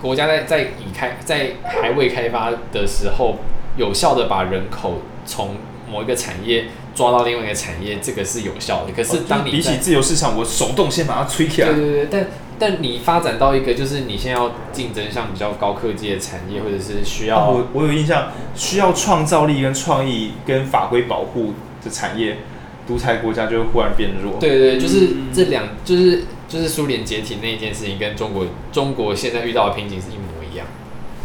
[0.00, 3.37] 国家在在已开在还未开发的时候，
[3.76, 5.56] 有效的把人口从
[5.90, 8.92] 某一个产业抓到另外一个产业，这个是有效的。
[8.92, 11.68] 可是当你、哦、比起自由市场，我手动先把它吹起来。
[11.68, 12.26] 对对对，但
[12.58, 21.54] 但你发展到一个就是你现在要竞争像比较高科技的产业，或者是需要、哦、我我有印象，需要创造力跟创意跟法规保护
[21.85, 22.38] 的产业。
[22.85, 24.40] 独裁国家就会忽然变弱。
[24.40, 30.24] 对对对，就是这两，就是就是苏联解体那一件事情，跟中国中国现在遇到的瓶颈是一模。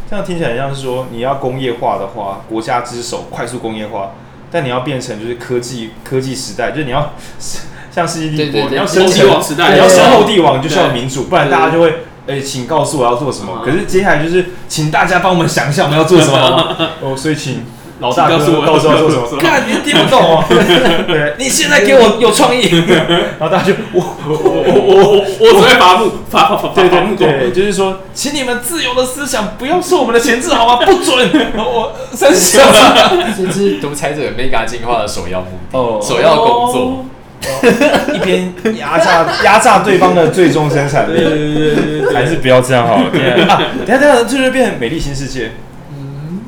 [0.10, 4.12] 这样听起来像是说，你要工业化的话，国家之首快速工业化，
[4.50, 7.14] 但你要变成就是科技科技时代，就是你要
[7.92, 11.90] 像世界帝国，你要升级王时代，你要升后帝王，就需要民主，不然大家就会
[12.28, 13.62] 哎、欸，请告诉我要做什么。
[13.64, 17.66] 可是接下来就是请大家帮我们想一下我们要做什么 哦，所以请。
[18.00, 19.40] 老大哥，告诉我要做什么？
[19.40, 20.44] 看你听不懂哦。
[21.08, 22.62] 对，你现在给我有创意。
[23.40, 24.54] 然后大家就我我我
[24.86, 30.86] 我我我只会伐木伐伐伐伐木对，就是说，请你们自由的思想不要受我们的钳制，好吗？
[30.86, 33.34] 不准我生气了。
[33.36, 37.06] 这是独裁者 mega 进化的首要目的，首要工作，
[38.14, 42.06] 一边压榨压榨对方的最终生产力。
[42.14, 43.06] 还是不要这样好了。
[43.12, 45.52] 等下等下，这就变成美丽新世界。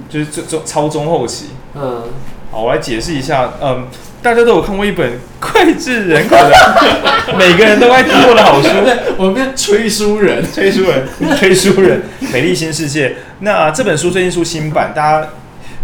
[0.09, 2.03] 就是这中超中后期，嗯，
[2.51, 3.85] 好，我来解释一下，嗯，
[4.23, 6.53] 大家都有看过一本脍炙人口的，
[7.37, 8.69] 每个人都爱听过的好书，
[9.17, 12.01] 我们跟崔 书人，吹书人，吹书人，
[12.33, 13.15] 美丽新世界。
[13.41, 15.27] 那这本书最近出新版，大家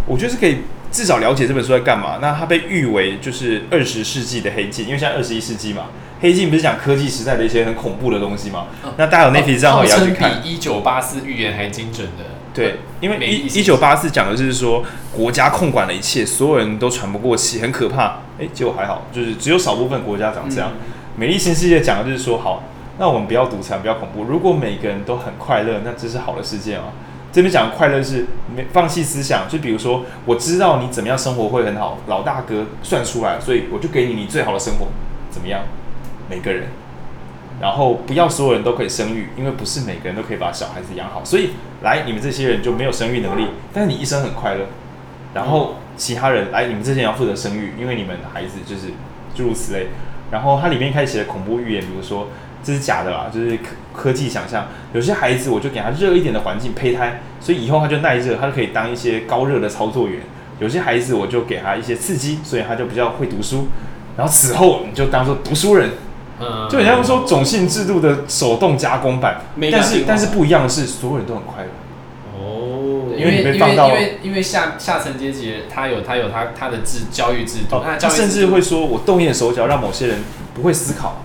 [0.07, 0.61] 我觉得是可以
[0.91, 2.17] 至少了解这本书在干嘛。
[2.19, 5.83] 那它被誉为就是二十世纪的黑镜，因为现在二十一世纪嘛，
[6.19, 8.65] 黑镜不是讲科技时代的一些很恐怖的东西嘛？
[8.83, 12.34] 哦、那大家有那批账号也要去看，比一九八四预言还精准的。
[12.55, 14.81] 对，因为一一九八四讲的就是说
[15.13, 18.19] 国家控管了一切，所有人都喘不过气，很可怕。
[18.39, 20.71] 哎，结果还好，就是只有少部分国家长这样。
[20.73, 22.63] 嗯、美丽新世界讲的就是说，好，
[22.97, 24.23] 那我们不要独裁，不要恐怖。
[24.23, 26.85] 如果每个人都很快乐，那这是好的世界吗？
[27.33, 34.87] 这边讲的快乐是没放弃思想，就比如说，我知道你怎么样生活会很好，老大哥算出来，所以我就给你你最好的生活，
[35.29, 35.59] 怎么样？
[36.29, 36.69] 每个人。
[37.61, 41.23] 然后不要所有人都可以生育，因为不是每个人都可以把小孩子养好。
[41.23, 44.65] 所以来，你们这些人就没有生育能力，但是你一生很快乐。
[45.33, 48.87] 然后其他人来，你们这些人要负责生育，因为你们的孩子就是
[49.33, 49.87] 诸如此类。
[50.31, 52.27] 然后它里面开始写的恐怖预言，比如说
[52.61, 53.63] 这是假的啦，就是科
[53.93, 54.67] 科技想象。
[54.93, 60.21] 有些孩子我就给他热一点的环境胚胎，所以以后他就耐热，他就可以当一些高热的操作员。
[60.59, 63.67] 有些孩子我就给他一些刺激，所以他就比较会读书。
[64.17, 65.89] 然后此后你就当做读书人。
[66.37, 71.69] 嗯，就人家说种姓制度的手动加工版，但是但是不一样的是，所有人都很快乐。
[72.37, 80.19] 哦，因为因为因为因为下下层阶级，他有他有他他的制教育制度，他甚至会说，我动一点手脚，让某些人
[80.53, 81.23] 不会思考，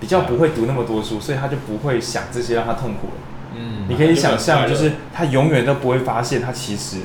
[0.00, 3.12] 比较不会读那么多书，所以他就不会想这些，让他痛苦了。
[3.54, 6.96] 嗯，你可以想象，就是他永远都不会发现他其实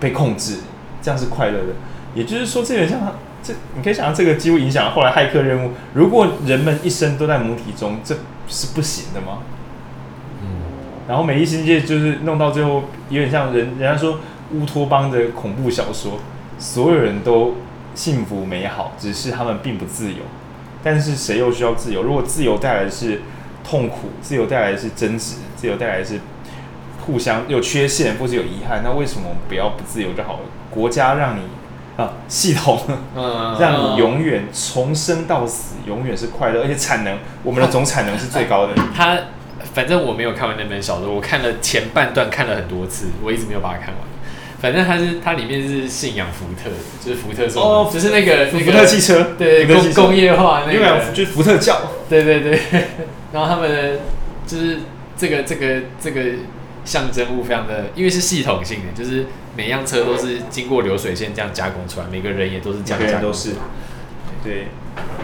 [0.00, 0.56] 被控制，
[1.00, 1.74] 这样是快乐的。
[2.16, 3.12] 也就是说，这有点像他。
[3.42, 5.72] 这你可以想象，这个几乎影响了后来骇客任务。
[5.94, 8.14] 如果人们一生都在母体中，这
[8.46, 9.38] 是不行的吗？
[10.42, 10.48] 嗯。
[11.08, 14.20] 然后美丽新世界就是弄到最后，有点像人人家说
[14.52, 16.20] 乌托邦的恐怖小说，
[16.58, 17.56] 所有人都
[17.94, 20.18] 幸福美好，只是他们并不自由。
[20.84, 22.02] 但是谁又需要自由？
[22.02, 23.22] 如果自由带来的是
[23.64, 26.20] 痛苦，自由带来的是争执，自由带来的是
[27.06, 30.40] 互相有缺陷或者有遗憾，那为什么我们不要不自由就好了？
[30.70, 31.42] 国家让你。
[31.96, 32.80] 啊，系统，
[33.14, 38.72] 嗯，让你永远从生到死，永远是快乐，而且产能，我们的总产能是最高的。
[38.96, 39.18] 他，
[39.74, 43.96] 反正我没有看完那本小说，我看了前半段，看了很多次，我一直没有把它看完。
[44.60, 46.70] 反正它是，它里面是信仰福特，
[47.04, 52.60] 就是福特说，哦，就是那个福特汽车，对，工工业化那个，就是福特教，对对对。
[53.34, 53.98] 然后他们的
[54.46, 54.78] 就是
[55.16, 56.20] 这个这个这个
[56.84, 59.26] 象征物非常的，因为是系统性的，就是。
[59.54, 63.50] 每辆车都是经过流水线这样加工出来，每个人也都是这样都是，
[64.42, 64.68] 对。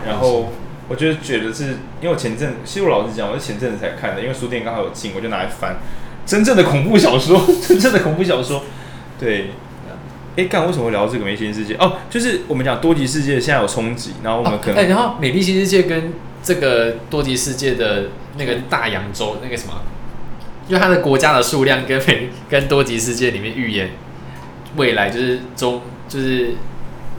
[0.06, 0.52] 然后
[0.86, 1.64] 我就觉得是
[2.02, 5.76] 因为我前阵，其实我老实讲，我是前阵子才看的，因为书店刚好有进，我就拿来翻。
[6.26, 8.64] 真正的恐怖小说， 真正的恐怖小说。
[9.18, 9.52] 对。
[10.36, 11.74] 哎，干，为什么会聊到这个美丽新世界？
[11.76, 19.80] 哦，就是我们讲多极世界现在有冲击，然后我们可能，哎、哦，然后美丽新世界跟这个多极世界的那个大洋洲那个什么，
[20.68, 23.90] 因为它的国家的数量跟美 跟多极世界里面预言。
[24.76, 26.50] 未来就是中就是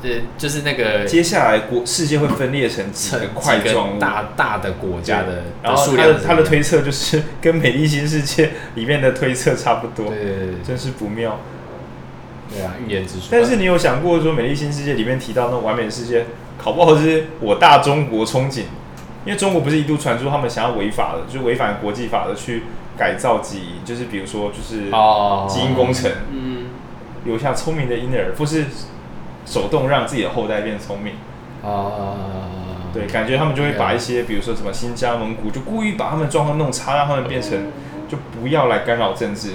[0.04, 11.40] 呃就是那个接下来国世界会分裂成几个块状大大的国家的，然后他的他的推测就是跟美丽新世界里面的推测差不多，对对对，真是不妙。
[12.52, 13.28] 对啊，预言之书。
[13.32, 16.26] 但是你有想过说，美丽新世界里面提到那完美的世界，
[16.58, 18.62] 考不好是我大中国憧憬，
[19.26, 22.64] 因为中国不是一度传出他们想要违法的，就违反国际法的去
[23.00, 24.92] 改造基因，就是比如说就是
[25.48, 26.66] 基因工程，嗯，
[27.24, 28.66] 留下聪明的婴儿，或是
[29.46, 31.14] 手动让自己的后代变聪明，
[31.64, 37.72] 啊，对，感觉他们就会把一些比如说什么新疆、蒙古，就故意把他们状况弄差，让他们变成
[38.10, 39.54] 就不要来干扰政治。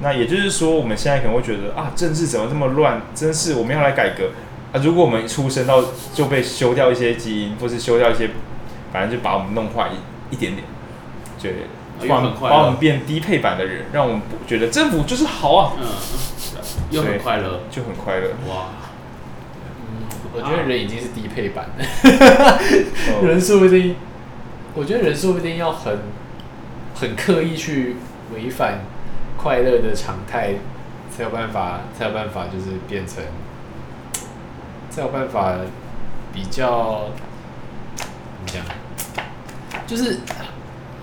[0.00, 3.02] 那也就是说，我们现在可能会觉得啊，政治怎么这么乱？
[3.14, 4.30] 真是我们要来改革。
[4.70, 4.78] 啊！
[4.84, 5.82] 如果我们出生到
[6.12, 8.28] 就被修掉一些基因，或是修掉一些，
[8.92, 10.64] 反正就把我们弄坏一一点点，
[11.40, 11.54] 对，
[12.06, 15.86] 把把我们变低配版的人，让我们觉得政府就是好啊，嗯，
[16.90, 18.68] 又很快乐，就很快乐，哇，
[19.64, 21.66] 嗯，我觉得人已经是低配版。
[21.76, 23.96] 了，人说不定，
[24.74, 25.98] 我觉得人说不定要很
[26.94, 27.96] 很刻意去
[28.34, 28.80] 违反。
[29.40, 30.54] 快乐的常态，
[31.16, 33.22] 才有办法，才有办法，就是变成，
[34.90, 35.54] 才有办法
[36.34, 37.04] 比较
[37.96, 38.64] 怎么讲？
[39.86, 40.18] 就是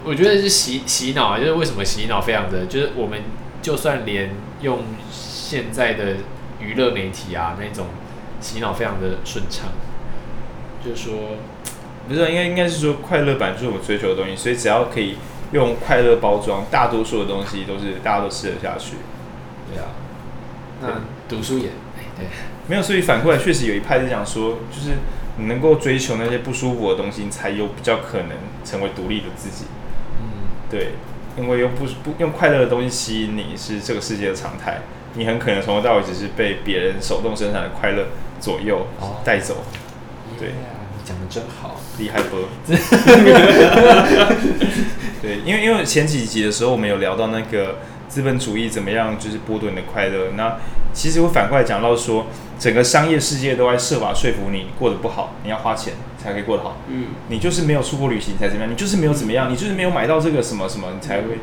[0.06, 3.20] 我觉得是洗洗脑啊，就是为什么洗脑非常的，就是我们
[3.62, 4.30] 就算连
[4.62, 4.80] 用
[5.12, 6.18] 现在的
[6.60, 7.88] 娱乐媒体啊那种
[8.40, 9.70] 洗脑非常的顺畅，
[10.84, 11.14] 就是说，
[12.08, 15.18] 不是应该应该是说快乐版就是我们追求的东西，所以只要可以。
[15.52, 18.96] 用快乐包装，大多数的东西都是大家都吃得下去。
[19.72, 19.86] 对啊，
[20.82, 20.88] 那
[21.30, 21.70] 读书也
[22.18, 22.26] 对，
[22.68, 24.96] 没有，所以反过来确实有一派是讲说，就是
[25.38, 28.32] 你能够追求那些不舒服的东西，你才有比较可能
[28.66, 29.66] 成为独立的自己。
[30.72, 30.92] 嗯，对，
[31.38, 34.82] 因为用不不用快乐的东西吸引你，是这个世界的常态。
[35.16, 38.08] 你很可能从头到尾只是被别人手动生产的快乐
[38.40, 38.88] 左右
[39.24, 39.64] 带走。
[40.40, 40.50] 对。
[40.98, 42.38] 你讲的真好，厉害不？
[45.22, 47.78] 对，因为因为前几集的时候，我们有聊到那个
[48.10, 50.32] 资本主义怎么样，就是剥夺你的快乐。
[50.36, 50.58] 那
[50.94, 52.26] 其实我反过来讲到说，
[52.58, 55.94] 整个商业世界都在设法说服你过得不好，你要花钱
[56.26, 56.78] 才可以过得好。
[56.90, 61.40] 嗯，你就是没有出国旅行才怎么样，你就是没有怎么样，你就是没有买到这个什么什么，你才会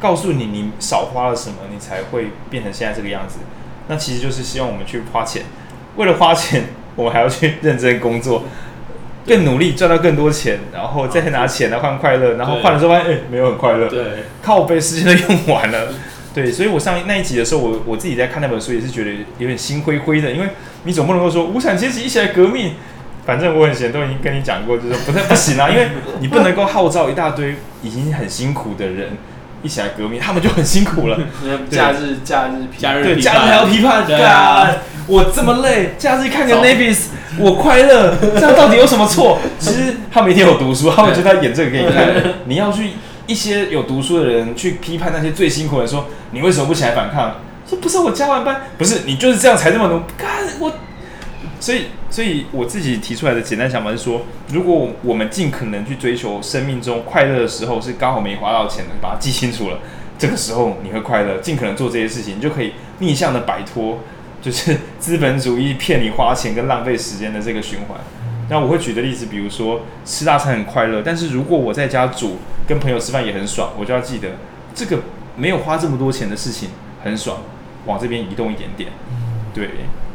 [0.00, 3.40] 告诉你你少花了什么，你才会变成现在这个样子。
[3.88, 5.42] 那其实就是希望我们去花钱，
[5.96, 6.64] 为了花钱，
[6.96, 8.44] 我们还要去认真工作。
[9.24, 15.94] 更努力赚到更多钱，然后再拿钱来换快乐，然后换了之后发现哎，没有很快乐，对，靠背时间都用完了，
[16.34, 20.48] 对，所以我上那一集的时候，我我自己在看那本书也是觉得有点心灰灰的，因为
[20.82, 22.74] 你总不能够说无产阶级一起来革命，
[23.24, 25.88] 反正我很闲都已经跟你讲过，就是不太不行啊，因为
[26.20, 29.10] 你不能够号召一大堆已经很辛苦的人
[29.62, 31.18] 一起来革命，他们就很辛苦了，
[31.70, 34.68] 假日假日假日对假日还要批判，对啊，
[35.06, 37.06] 我这么累，假日看个 Navis。
[37.38, 39.38] 我快乐， 这样到底有什么错？
[39.58, 42.34] 其实他每天有读书，他会觉得他演这个给你看。
[42.44, 42.90] 你要去
[43.26, 47.36] 一些有读书的人去批判那些最辛苦的人，说你为什么不起来反抗？
[47.66, 50.00] 说不是我加完班，不是你就是这样才这么努。
[50.18, 50.28] 干
[50.60, 50.70] 我，
[51.62, 59.78] 所以所以我自己提出来的简单想法是说，如果我们尽可能去追求生命中快乐的时候，是刚好没花到钱的，把它记清楚了，
[60.18, 64.00] 这个时候你会快乐，尽可能做这些事情，你就可以逆向的摆脱。
[64.42, 67.96] 就是资本主义骗你花钱跟浪费时间的这个循环。
[68.50, 74.30] 那我会举的例子，比如说吃大餐很快乐，但是如果我在家煮，跟朋友吃饭也很爽，我就要记得
[74.74, 74.98] 这个
[75.36, 76.70] 没有花这么多钱的事情
[77.04, 77.38] 很爽，
[77.86, 78.90] 往这边移动一点点。
[79.54, 79.68] 对，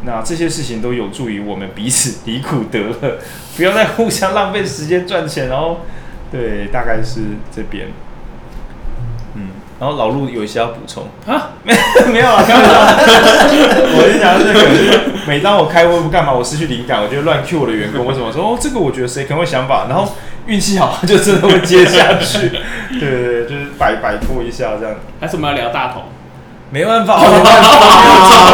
[0.04, 3.18] 那这些事情都有助于我们彼此离苦得乐，
[3.56, 5.48] 不要再互相浪费时间赚钱。
[5.50, 5.82] 然后，
[6.32, 7.22] 对，大概是
[7.56, 7.88] 这边。
[9.80, 11.72] 然后老陆有一些要补充啊，没
[12.12, 12.72] 没有啊，开玩笑。
[12.74, 20.12] 我跟你讲这个，就是每当我开会不干嘛，我失去灵感，我就乱 Q 我的员工，为什么说哦这个我觉得谁可能会想法，然后
[20.48, 22.50] 运气好就真的会接下去，
[23.00, 24.96] 对对对，就是摆摆脱一下这样。
[25.22, 26.02] 还是我们要聊大同？
[26.70, 27.70] 没办法，没办法，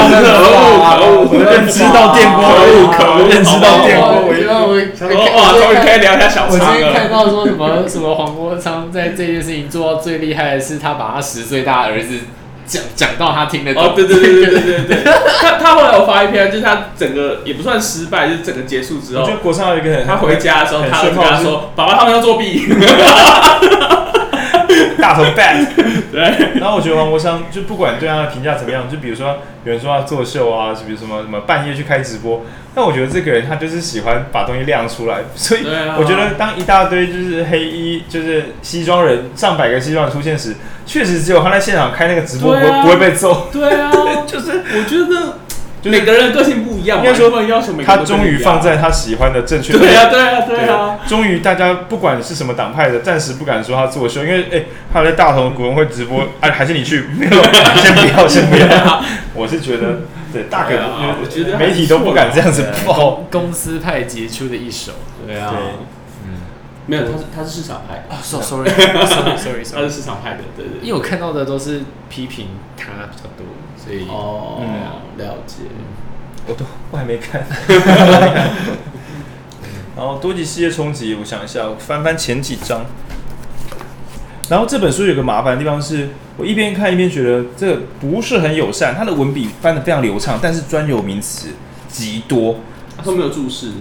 [0.08, 0.14] 可
[0.46, 4.22] 恶可恶，认知到电波，可恶可恶，认知到电波。
[4.28, 4.94] 我觉得我们
[5.36, 6.66] 哇，终于可以聊一下小仓了。
[6.66, 12.20] 我今天看到说什么什么黄国昌在这件事情做到最厉害的是，他把他十岁大儿子
[12.68, 13.84] 讲讲到他听得懂。
[13.84, 14.98] 哦，对对对对对对对。
[15.42, 22.68] 他他后来有发一篇，就是他整个也不算失败，就是整个结束之后，就国昌有一个很，他回家的时候，他跟他说：“爸爸，他们要作弊。”
[25.02, 25.66] 大头 bad，
[26.12, 26.22] 对。
[26.60, 32.44] 然后我觉得王国昌就不管对他的评价怎么样，就比如说有人说他作秀啊，就比如什么什么半夜去开直播，
[32.76, 35.62] 但我觉得这个人他就是喜欢把东西亮出来，所以
[35.98, 40.56] 我觉得当一大堆就是黑衣就是西装人上百个西装人出现时，
[40.86, 43.48] 确实只有他在现场开那个直播不会不会被揍。
[43.52, 43.92] 对啊，
[44.28, 45.38] 就是我觉得
[45.84, 49.74] 就是每个人的个性不一样，应该说要求每个他终于放在他喜欢的正确。
[49.78, 51.00] 对啊，对啊，对啊。
[51.06, 54.64] 终于大家不管是什么党派的，暂时不敢说他作秀，因为哎，
[54.94, 57.04] 他在大同古文会直播，哎， 还是你去？
[57.20, 57.44] 没有，
[57.76, 59.04] 先不要，先不要。
[59.34, 60.74] 我是觉得，对，大可
[61.22, 63.26] 我觉得媒体都不敢这样子报。
[63.30, 64.94] 公司派杰出的一手，
[65.28, 65.86] 对啊，嗯，
[66.86, 70.80] 没有，他是他是市场派啊，sorry，sorry，sorry，他是市场派的，对对。
[70.82, 73.46] 因为我看到的都是批评他比较多。
[73.76, 74.66] 所以哦，嗯，
[75.18, 75.64] 了解，
[76.48, 77.46] 我都我还没看。
[79.96, 82.86] 然后多级世界冲击，我想一下，我翻翻前几章。
[84.50, 88.96] 然后这本书有个麻烦的地方是，我一边看一边觉得这不是很友善。
[88.96, 91.50] 它的文笔翻得非常流畅，但是专有名词
[91.90, 92.56] 极多。
[92.96, 93.72] 他说没有注释，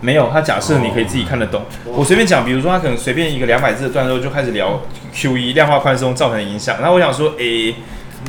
[0.00, 0.30] 没有。
[0.32, 1.62] 他假设你可以自己看得懂。
[1.84, 4.80] 哦、我随便讲，比如说他可能随便一个两百字的段落就开始聊
[5.14, 6.78] QE 量化宽松造成的影响。
[6.80, 7.74] 然后我想说，诶。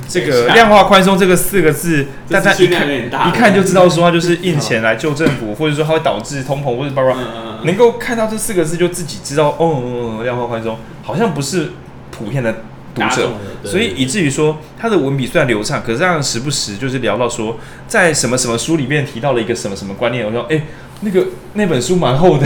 [0.07, 2.88] 这个量化宽松这个四个字，大家一看
[3.28, 7.15] 一看就知道说它就是印钱来救政府， 或者说它会导致通膨，或者包括
[7.63, 11.72] 能够看到这四个字就自己知道哦，量化宽松好像不是
[12.11, 12.57] 普遍的
[13.00, 13.30] 读者，
[13.64, 20.62] 所以以至于说他的文笔虽然流畅，可是这样时不时就是聊到说在什么什么书里面提到了一个什么什么观念，我说哎。
[21.02, 22.45] 那个那本书蛮厚的，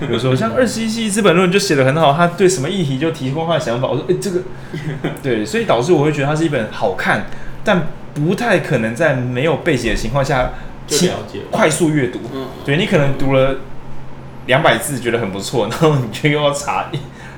[0.00, 3.88] 比如说像《二十一世纪资本论》就写的很好，他对什么议题就提供他的想法。
[3.88, 4.42] 我说，哎，这个
[5.22, 7.24] 对，所以导致我会觉得它是一本好看，
[7.64, 10.52] 但不太可能在没有背景的情况下
[10.86, 12.20] 就了解快速阅读。
[12.62, 13.56] 对，你可能读了
[14.44, 16.90] 两百字觉得很不错，然后你却又要查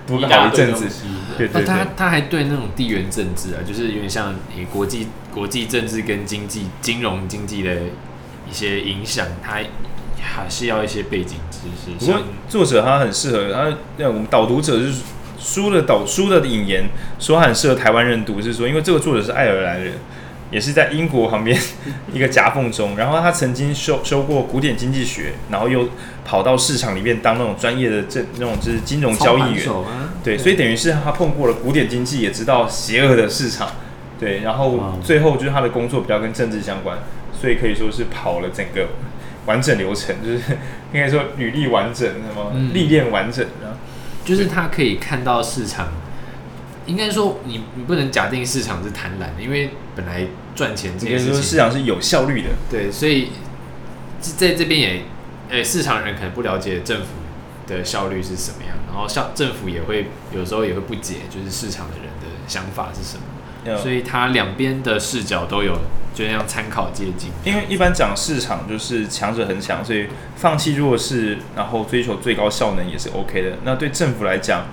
[0.06, 0.86] 读个好一阵子。
[1.36, 7.74] 对对对，他他还对那种地缘政治啊，就是有点像你国际国际政治跟经济金融经济的
[8.48, 9.58] 一些影响，他。
[10.18, 11.96] 还是要一些背景知识。
[11.98, 15.02] 不过作者他很适合他，那我们导读者就是
[15.38, 16.88] 书的导书的引言
[17.20, 19.92] 说他很适合台湾人读，是说因为这个作者是爱尔兰人，
[20.50, 21.58] 也是在英国旁边
[22.12, 25.88] 一个夹缝中，然后他曾经修修过古典经济学，然后又
[26.24, 29.68] 跑到市场里面当那种专业的这那种就是金融交易员，
[30.22, 33.70] 对，所以等于是他碰过了古典经济，也知道邪恶的市场，
[34.18, 36.98] 对，然后最后就是他的工作比较跟政治相关，
[37.32, 38.86] 所以可以说是跑了整个。
[39.46, 40.38] 完整流程就是
[40.92, 43.78] 应该说履历完整，什么历练完整，然后
[44.24, 45.86] 就是他可以看到市场。
[46.86, 52.50] 应该说你你不能假定市场是贪婪的，因为本来赚钱这件事情，市场是有效率的。
[52.70, 53.30] 对，所以
[54.20, 55.02] 在这边也，
[55.50, 57.06] 呃，市场人可能不了解政府
[57.66, 63.22] 的效率是什么样，然后像政府也会有时候也会不解，就是市场的人的想法是什么。
[63.82, 65.72] 所以他两边的视角都有，
[66.14, 67.32] 就这样参考借鉴。
[67.42, 70.06] 因为一般讲市场就是强者很强，所以
[70.36, 73.56] 放弃弱势，然后追求最高效能也是 OK 的。
[73.64, 74.66] 那对政府来讲，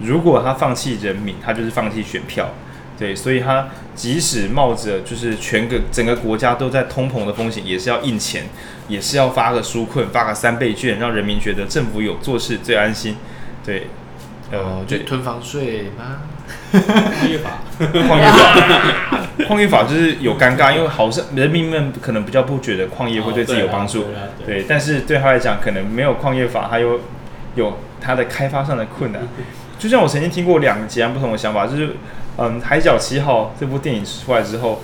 [0.00, 2.50] 如果他放弃人民，他就是放弃选票。
[2.96, 3.66] 对，所以他
[3.96, 8.44] 即使冒着就是全个整个国家都在通膨的风险，也是要印钱，
[8.86, 13.16] 也是要发个纾困，发个三倍券，让人民觉得政府有做事最安心。
[13.66, 13.88] 对，
[14.52, 16.22] 呃，就囤房税吗？
[16.70, 17.50] 矿业法，
[18.06, 27.00] 矿业法，矿业法就是有尴尬，因为好像人民们可能比较不觉得矿业会对自己有帮助，哦对，啊对，啊对，对，但是对他来讲，可能没有矿业法，他又
[27.56, 29.22] 有他的开发上的困难。
[29.84, 31.96] 就像我曾经听过两个截然不同的想法，就是
[32.38, 34.80] 嗯，《海角七号》这部电影出来之后，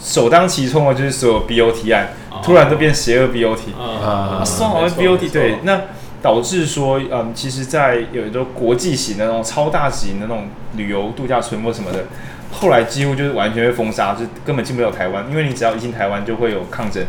[0.00, 5.80] 首当其冲的就是所有 BOT 案，哦、突然都变邪恶 BOT，啊，算好的 BOT，对，那。
[6.20, 12.06] 导致说，嗯，其实，在有一个国际型的那种超大型的那种旅游度假村或什么的，
[12.50, 15.24] 后来几乎就是完全被封杀，就根本进不了台湾。
[15.30, 17.04] 因为你只要一进台湾，就会有抗争，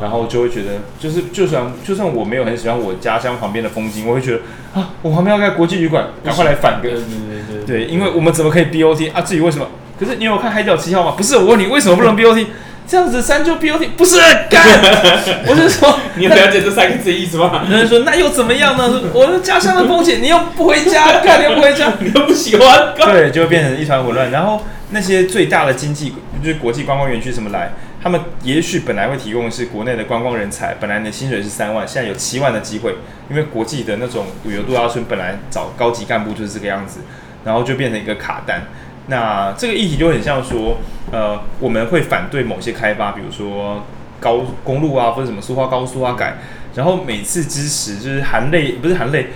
[0.00, 4.38] 然后就会觉得，就是就算就算我没有很喜欢我家乡旁边的风景，我会觉得
[4.74, 9.20] 啊，我旁边要开国际旅馆，赶快来反个，对对对，对，因为我们怎么可以 BOT 啊？
[9.22, 9.66] 至于为什么？
[9.98, 11.14] 可是你有看《海角七号》吗？
[11.16, 12.46] 不是，我问你，为什么不能 BOT？
[12.84, 14.18] 这样子三就 BOT 不是
[14.50, 14.60] 干，
[15.46, 17.62] 我是说，你有了解这三个字的意思吗？
[17.70, 19.00] 有人说那又怎么样呢？
[19.14, 24.30] 我的家乡的风景，你又不回家，干你又不回家， 你又不喜欢，对，就会变成一团混乱。
[24.32, 24.60] 然后
[24.92, 27.72] 那些最大的经济，就是国际观光园区什么来，
[28.02, 32.96] 他们也许本来会提供的是国内的观光人才，本来你的薪水是三万，现在有七万的机会，
[33.30, 37.00] 因为国际的那种旅游度假村本来找高级干部就是这个样子，
[37.44, 38.64] 然后就变成一个卡单。
[39.08, 40.76] 那这个议题就很像说，
[41.10, 43.84] 呃，我们会反对某些开发，比如说
[44.20, 46.36] 高公路啊，或者什么苏花高速啊改，
[46.74, 49.28] 然后每次支持就是含泪，不是含泪，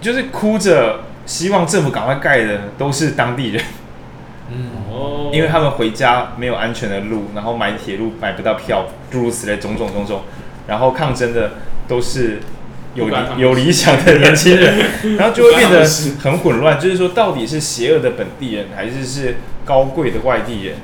[0.00, 3.64] 就是哭着希望政府赶快盖的都是当地人，
[4.50, 10.22] 嗯哦，因为他们回家没有安全的路，然后买铁路买不到票，诸如此类种种种种，
[10.66, 11.52] 然后抗争的
[11.88, 12.40] 都是。
[12.94, 14.74] 有理有理想的年轻人，
[15.20, 15.86] 然后就会变得
[16.18, 16.80] 很混乱。
[16.80, 19.36] 就是说，到底是邪恶的本地人，还是是
[19.66, 20.76] 高贵的外地人？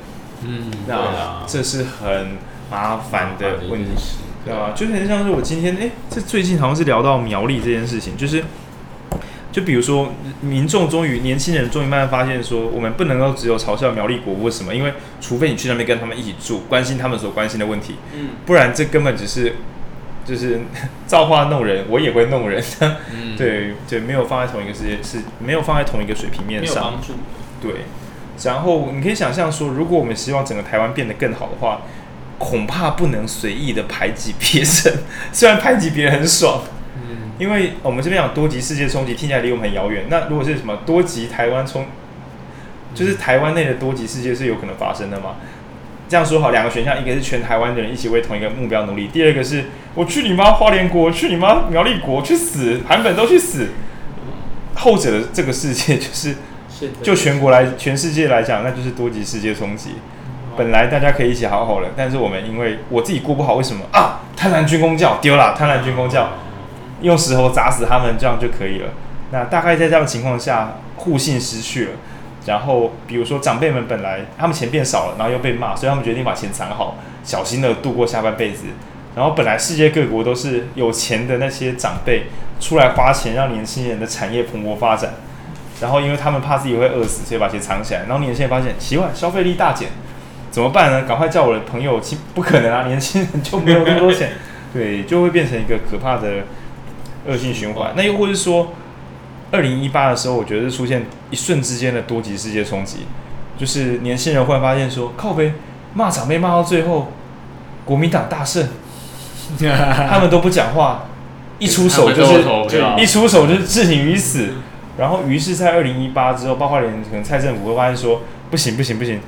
[0.43, 2.37] 嗯，那这是很
[2.69, 4.73] 麻烦的问题，对吧？
[4.75, 8.43] 就很像是我今天，哎，这最近好像是聊到苗栗这件事情，就是，
[9.53, 14.75] 就比如说民众终于年轻人终于慢慢发现说，我们不能够只有嘲笑苗栗国为什么？
[14.75, 19.55] 因为除非你去那边跟他们一起住，关心他们所关心的问题，嗯，不然这根本只是
[20.25, 20.61] 就是
[21.05, 26.99] 造化弄人，我也会弄人，嗯， 对对，没有放在同一个世界，是没有放在同一个水平面上，
[27.61, 27.71] 对。
[28.43, 31.83] 然后你可以想象说，如果我们希望整个台湾变得更好的话，
[32.39, 35.03] 恐怕不能随意的排挤别人。
[35.31, 36.82] 虽然排挤别人很爽，嗯，
[37.37, 40.05] 因为我们这边讲多极世界冲击，听起来离我们很遥远。
[40.09, 41.85] 那如果是什么多极台湾冲，
[42.93, 45.35] 就是台湾内的多极世界是有可能发生的嘛？
[46.07, 49.65] 这样说好，两个选项，一个是全台湾的人一起为同一个目标努力，第二个是
[49.95, 53.69] 我去你妈花莲国，去你妈苗栗国，去死，韩本都去死。
[54.75, 56.35] 后者的这个世界就是。
[57.01, 59.91] 就全国来，全世界来讲，那就是多极世界冲击。
[60.57, 64.19] 本来大家可以一起好好的，但是我们因为我自己过不好，为什么啊？
[64.35, 66.31] 贪婪军工教丢了，贪婪军工教
[67.03, 68.89] 用石头砸死他们，这样就可以了。
[69.29, 71.91] 那大概在这样的情况下，互信失去了。
[72.47, 78.63] 然后比如说长辈们本来他们钱变少了，然后又被骂，所以他们决定把钱藏好，小心的度过下半辈子。
[79.15, 82.23] 然后本来世界各国都是有钱的那些长辈
[82.59, 85.13] 出来花钱，让年轻人的产业蓬勃发展。
[85.81, 88.01] 然后，因为他们怕自己会饿死，所以把钱藏起来。
[88.01, 89.89] 然后年轻人发现奇怪，消费力大减，
[90.49, 91.03] 怎么办呢？
[91.03, 94.33] 赶快叫我的朋友亲，不可能啊，年轻人就没有那么多钱，
[94.71, 96.43] 对，就会变成一个可怕的
[97.27, 97.93] 恶性循环。
[97.95, 98.73] 那又或是说，
[99.51, 103.05] 二零一八的时候，我觉得是出现一瞬之间的多极世界冲击，
[103.57, 105.53] 就是年轻人忽然发现说，靠呗
[105.93, 107.11] 骂长辈骂到最后，
[107.85, 108.67] 国民党大胜，
[110.09, 111.05] 他们都不讲话，
[111.59, 112.43] 一出手就是
[112.97, 114.49] 一出手就是置你于死。
[114.95, 118.21] 然后，于是，在二零一八之后，包括连可能蔡政府会发现说，
[118.51, 119.19] 不行，不行，不行，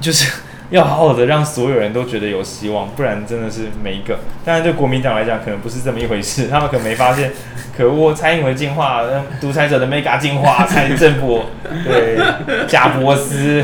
[0.00, 0.40] 就是
[0.72, 4.18] 要好好的让所有人都觉得有希望，不然真的是每一个。
[4.44, 7.30] 当然，对国民党来讲，可能不是这么一回事，他们可能没发现，
[7.76, 9.02] 可恶，蔡英文进化，
[9.38, 11.44] 独裁者的 mega 进化，蔡政府
[11.84, 12.18] 对，
[12.66, 13.62] 贾伯斯，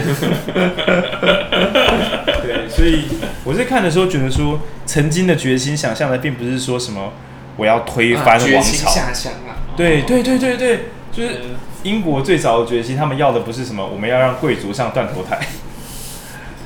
[2.42, 3.04] 对，所以
[3.42, 7.12] 我在看的时候觉得说，曾经的决心想象的并不是说什么
[7.56, 9.10] 我要推翻王朝，啊
[9.48, 10.80] 啊、对，对，对，对，对。
[11.10, 11.40] 就是
[11.82, 15.36] 英国最早的决心，他们要的不是什么，我们要让贵族上断头台，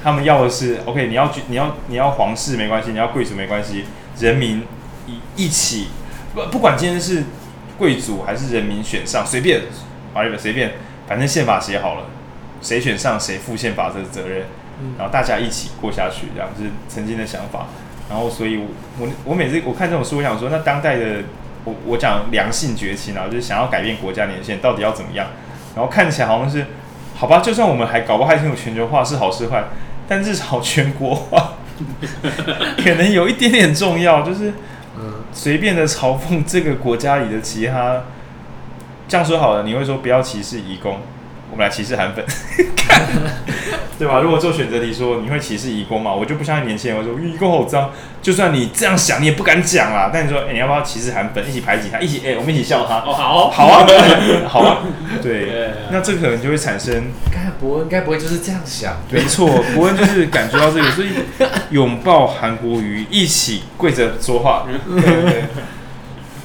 [0.03, 3.85] 他们要的是，OK，你要你要你要皇室没关系，你要贵族没关系，
[4.19, 4.63] 人民
[5.07, 5.89] 一一起，
[6.35, 7.25] 不不管今天是
[7.79, 9.63] 贵族还是人民选上，随便，
[10.15, 10.73] 啊，随便，
[11.07, 12.05] 反正宪法写好了，
[12.61, 14.47] 谁选上谁负宪法的责任，
[14.99, 17.67] 然后大家一起过下去，这样是曾经的想法。
[18.11, 18.67] 然后，所以我
[18.99, 21.23] 我我每次我看这种书，我想说，那当代的。
[21.65, 25.29] 我我讲良性崛起呢，就是想要改变国家年限，到底要怎么样？
[25.77, 26.67] 然后看起来好像是，
[27.15, 29.63] 好吧，就算我们还搞不太清楚全球化是好是坏，
[30.13, 31.55] 但至少全国化
[32.85, 34.53] 可能有一点点重要，就是
[35.33, 38.03] 随便的嘲讽这个国家里的其他。
[39.09, 40.99] 这样说好了，你会说不要歧视移工。
[41.51, 42.23] 我们来歧视韩粉，
[43.99, 44.21] 对吧？
[44.21, 46.13] 如果做选择题说你会歧视移工嘛？
[46.13, 47.91] 我就不相信年轻人会说移工好脏。
[48.21, 50.11] 就算你这样想，你也不敢讲啦。
[50.13, 51.43] 但你说，哎、欸，你要不要歧视韩粉？
[51.49, 52.99] 一起排挤他，一起，哎、欸，我们一起笑他。
[52.99, 53.87] 哦，好，好啊，
[54.47, 54.79] 好啊。
[55.23, 57.05] 对，对那这可能就会产生。
[57.63, 58.97] 该博恩该不会就是这样想？
[59.09, 61.11] 没错，伯恩就是感觉到这个，所以
[61.71, 64.67] 拥抱韩国瑜，一起跪着说话。
[64.67, 65.45] 对，对，对，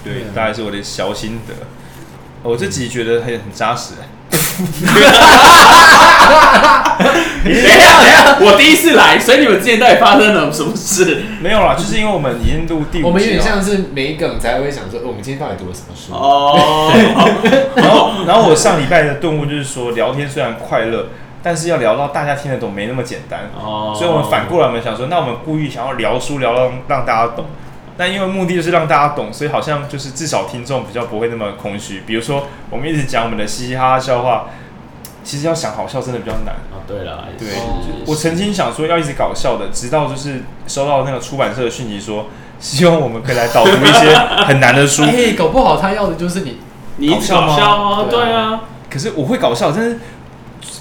[0.03, 1.55] 对，大概是我的小心得。
[2.43, 3.95] 我这集觉得很很扎实。
[7.43, 11.23] 等一下，等一下，我第一次来，所以你们之前到底发生了什么事？
[11.41, 16.11] 没有啦，就是因为我们已经录第五集，我们有点像是没梗才会想说，我们今天到底读了什么书？
[16.13, 16.91] 哦，
[17.77, 21.09] 然后，然后我上礼拜的顿悟就是说，聊天虽然快乐，
[21.43, 23.51] 但是要聊到大家听得懂，没那么简单。
[23.55, 27.45] 哦，所以我们反过来，我们想说，那我们故意想要聊书聊到让大家懂。
[27.97, 32.03] 但因为目的就是让大家懂，所以好像就是至少听众比较不会那么空虚。
[32.05, 34.49] 比如说，我们一直讲我们的嘻嘻哈哈笑话，
[35.23, 36.85] 其实要想好笑真的比较难啊。
[36.87, 37.47] 对了，对，
[38.05, 42.27] 我曾经想说要一直搞笑的，直到就是收到那个出版社的讯息说，
[42.59, 45.03] 希望我们可以来导读一些很难的书。
[45.09, 46.59] 哎，搞不好他要的就是你，
[46.97, 48.05] 你搞笑吗？
[48.09, 48.61] 对啊。
[48.89, 49.99] 可是我会搞笑，但是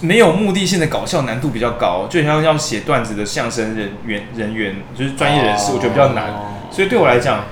[0.00, 6.55] 没有目的性的搞笑难度比较高，就像要写段子的相声人员人员，就是专业人士，我觉得比较难。
[6.70, 7.44] 所以对我来讲，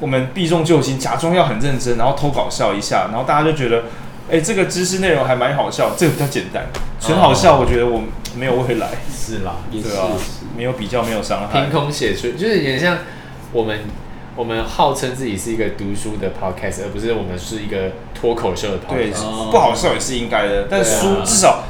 [0.00, 3.84] 我们避重就轻，假装要很认真，然后偷搞笑一下，然后大家就觉得，
[4.28, 6.64] 哎、欸，这个知识内容还蛮好笑，这个比较简单，
[7.00, 8.02] 纯好笑，我觉得我
[8.36, 8.88] 没有未来。
[9.12, 10.08] 是啦，对啊，
[10.56, 11.60] 没有比较，没有伤害。
[11.60, 12.98] 凭空写出，就是有点像
[13.52, 13.78] 我们，
[14.34, 19.22] 我们号称自己是一个读书的 podcast，而不是我们是一个脱口秀的 podcast。
[19.22, 21.64] 对，不好笑也是应该的，但书至少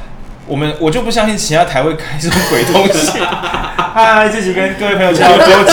[0.47, 3.19] 我们我就不相信其他台会开这种鬼东西。
[3.93, 5.71] 嗨，这集跟各位朋友讲标题，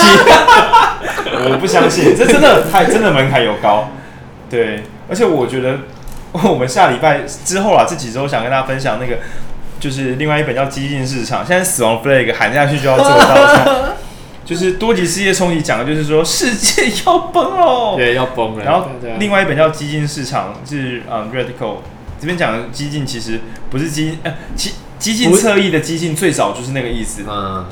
[1.51, 3.91] 我不相信，这真的太真的门槛有高。
[4.51, 5.79] 对，而且我觉得
[6.33, 9.19] 我们下礼拜之后啊，这几周想跟大家分享那个，
[9.79, 13.95] 就是另外一本叫《激进市场》，现在死亡 flag 喊下去就要做到。
[14.45, 18.65] 就是多极世界冲击讲的就是说世界要崩哦，对，要崩了。
[18.65, 18.89] 然后
[19.19, 21.77] 另外一本叫《激进市场》，是嗯 Radical
[22.21, 23.41] 这边讲的激进其实
[23.71, 27.23] 不是激呃激激进侧翼的激进，最早就是那个意思。
[27.29, 27.67] 嗯，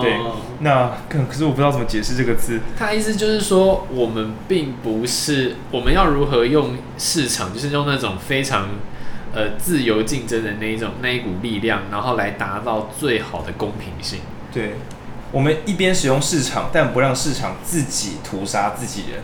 [0.00, 0.16] 对。
[0.60, 2.60] 那可可是我不知道怎么解释这个字。
[2.78, 8.68] 他意思就是说，我们并不是我们要如何用市场，就是用那种非常
[9.34, 14.20] 呃自由竞争的那一种那一股力量，然后来达到最好的公平性。
[14.52, 14.76] 对。
[15.32, 19.22] 我们一边使用市场，但不让市场自己屠杀自己人，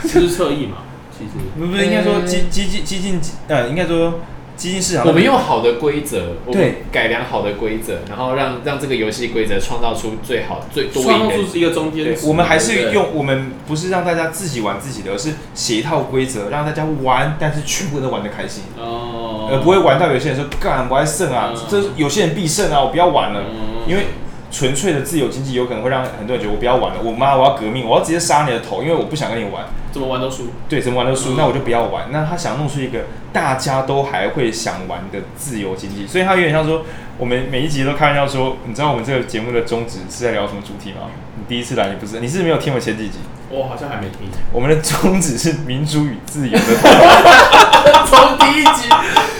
[0.02, 0.78] 这是侧翼嘛？
[1.18, 4.20] 其实不不，应该说激激进激进呃，应该说
[4.56, 5.06] 激进市场。
[5.06, 12.16] 我们用好的规则，对，改良好的规则，然后让让这个游戏规则创造出最好最多创造出一个中间。
[12.24, 23.40] 我们还是用我们不是让大家自己玩自己的，而是写一套规则让大家玩，但是全部都玩得开心哦，而不会玩到有些人说干我爱胜啊，这有些人必胜啊，我不要玩了，
[23.88, 24.06] 因为。
[24.50, 29.64] 纯粹的自由经济有可能会让很多人觉得我不要玩了，我妈我要革命，我要直接杀你的头，因为我不想跟你玩。
[29.92, 30.48] 怎么玩都输。
[30.68, 32.06] 对，怎么玩都输，嗯、那我就不要玩。
[32.10, 36.82] 那他想弄出一个大家都还会想玩的自由经济，所以他有点像说，
[37.18, 41.08] 我们每一集都开玩笑说，你知道我们这个节目的宗旨是在聊什么主题吗？
[41.36, 43.18] 你第一次来，你不是，你是，是没有听我前几集？
[43.50, 44.28] 我好像还没听。
[44.52, 46.60] 我们的宗旨是民主与自由的。
[48.06, 48.88] 从第一集。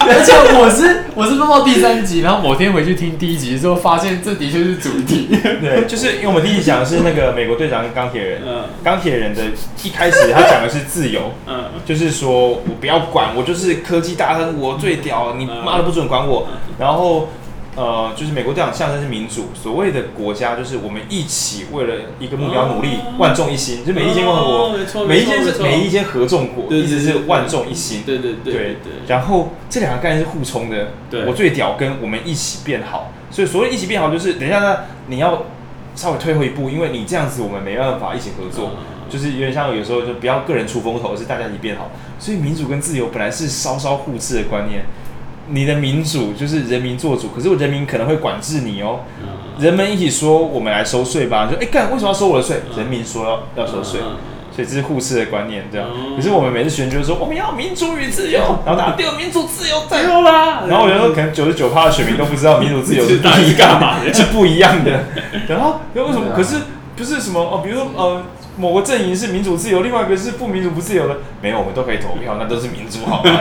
[0.08, 5.28] 而且我是我是录到第三集，然后某天回去听第一集之后，发现这的确是主题。
[5.42, 8.42] 对， 就是因为我们第一集讲的是那个美国队长跟钢铁人。
[8.46, 8.64] 嗯。
[8.84, 9.42] 钢铁人的
[9.82, 11.32] 一开始他讲的是自由。
[11.46, 11.64] 嗯。
[11.84, 16.46] 就是说我不要管，我就是科技大亨，我最屌，你妈的不准管我。
[16.78, 17.28] 然后。
[17.76, 23.84] 呃，就是美国队长象征是民主，所谓的国家就是我们一起为了一个目标努力，万众一心。
[23.84, 28.02] 就每一间共和国，每一间是每一间合众国，一直是万众一心。
[28.06, 28.76] 对对对对。
[29.06, 30.88] 然后这两个概念是互冲的。
[31.26, 33.12] 我最屌，跟我们一起变好。
[33.30, 35.44] 所以所谓一起变好，就是等一下呢，你要
[35.94, 38.70] 稍微退后一步，因为你这样子我们没办法一起合作。
[39.08, 41.90] 就是有点像有时候就不要个人出风头，而是大家一起变好。
[42.18, 44.86] 所以民主跟自由本来是稍稍互斥的观念。
[45.48, 49.00] 你的民主就是人民做主，可是我人民可能会管制你哦。
[49.58, 52.56] 人们一起说，我们来收税吧，就哎干，为什么要收我的税？
[52.76, 54.00] 人民说要要收税，
[54.54, 55.88] 所以这是互斥的观念，这样。
[56.14, 60.64] 可是我们每次选举说我们要民主与自由，然后大家丢民主自由自由啦。
[60.68, 65.04] 然后我觉得可能九十九趴的选民都不知道民主自由是 到底干嘛的，是不一样的。
[65.48, 66.32] 然后为什么？
[66.36, 66.56] 可是
[66.94, 67.62] 不是什么哦？
[67.64, 68.22] 比如说呃。
[68.56, 73.40] 某个阵营是民主自由，另外一个是不民主不自由的，没有，我们都可以投票，那都是民主好吗？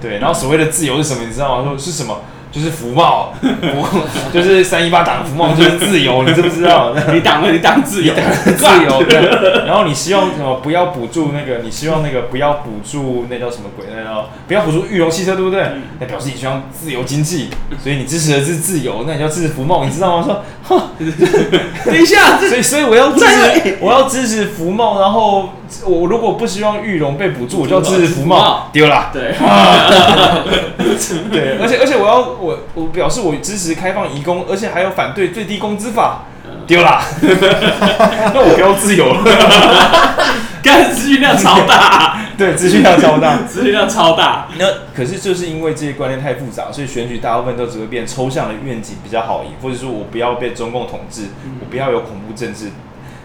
[0.00, 1.24] 对，然后所谓的自由是什么？
[1.26, 1.68] 你知道吗？
[1.70, 2.22] 说是什么？
[2.52, 3.32] 就是服贸，
[4.32, 6.94] 就是三一八党福茂就是自由， 你知不知道？
[7.12, 9.02] 你党了，你党自由， 自由。
[9.04, 9.66] 对。
[9.66, 10.56] 然后你希望什么？
[10.62, 13.86] 不要补助那个，你希望那个不要补助那叫什么鬼？
[13.90, 15.66] 那叫不要补助裕隆汽车，对不对？
[15.98, 17.48] 那表示你希望自由经济，
[17.82, 20.24] 所以你支持的是自由，那你要支持福茂，你知道吗？
[20.24, 20.90] 说，哼，
[21.86, 25.48] 等一下，所以所以我要支持，我要支持福茂，然后
[25.86, 29.10] 我如果不希望玉龙被补助，我就要支持福茂，丢了。
[29.12, 29.34] 对。
[31.30, 32.32] 对，而且而且我要。
[32.42, 36.24] 我我表示我支持开放移工，而且还有反对最低工资法，
[36.66, 39.22] 丢啦， 那我不要自由了，
[40.62, 44.48] 干资讯量超大，对，资讯量超大，资讯量超大。
[44.58, 51.26] 那可是就是因为这些观念太复杂，所以选举大部分都只会变抽象的愿景比较好赢，或者说我不要被中共统治，
[51.60, 52.70] 我不要有恐怖政治，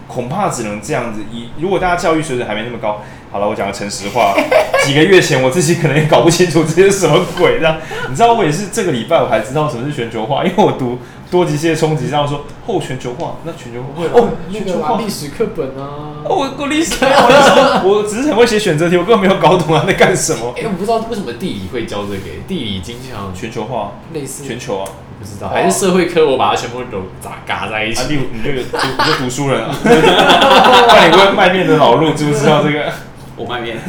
[0.08, 1.20] 恐怕只能这样子。
[1.30, 3.00] 以如果大家教育水准还没那么高。
[3.30, 4.34] 好了，我讲个诚实话。
[4.86, 7.76] 几个月前，我自己可能也搞不清楚这些什么鬼，这样。
[8.08, 10.98] 你知道，我也是这个礼拜我才知道什么是全球化，因为我读
[11.30, 16.24] 多极世界冲击，这样说后全球化，那全球化哦，全球化历史课本啊。
[16.24, 20.54] 哦，我我历史没有，我只是很会写选择题，我根本没有搞懂他在干什么。
[20.56, 24.88] 哎，我不知道为什么地理会教这个，地理经常全球化，类似全球啊，
[25.18, 28.04] 不知道，还是社会科，我把它全部都杂嘎在一起。
[28.08, 28.64] 你你这个你
[29.04, 32.92] 就读书人啊，那你问卖面的老路知不知道这个？
[33.36, 33.76] 我卖面。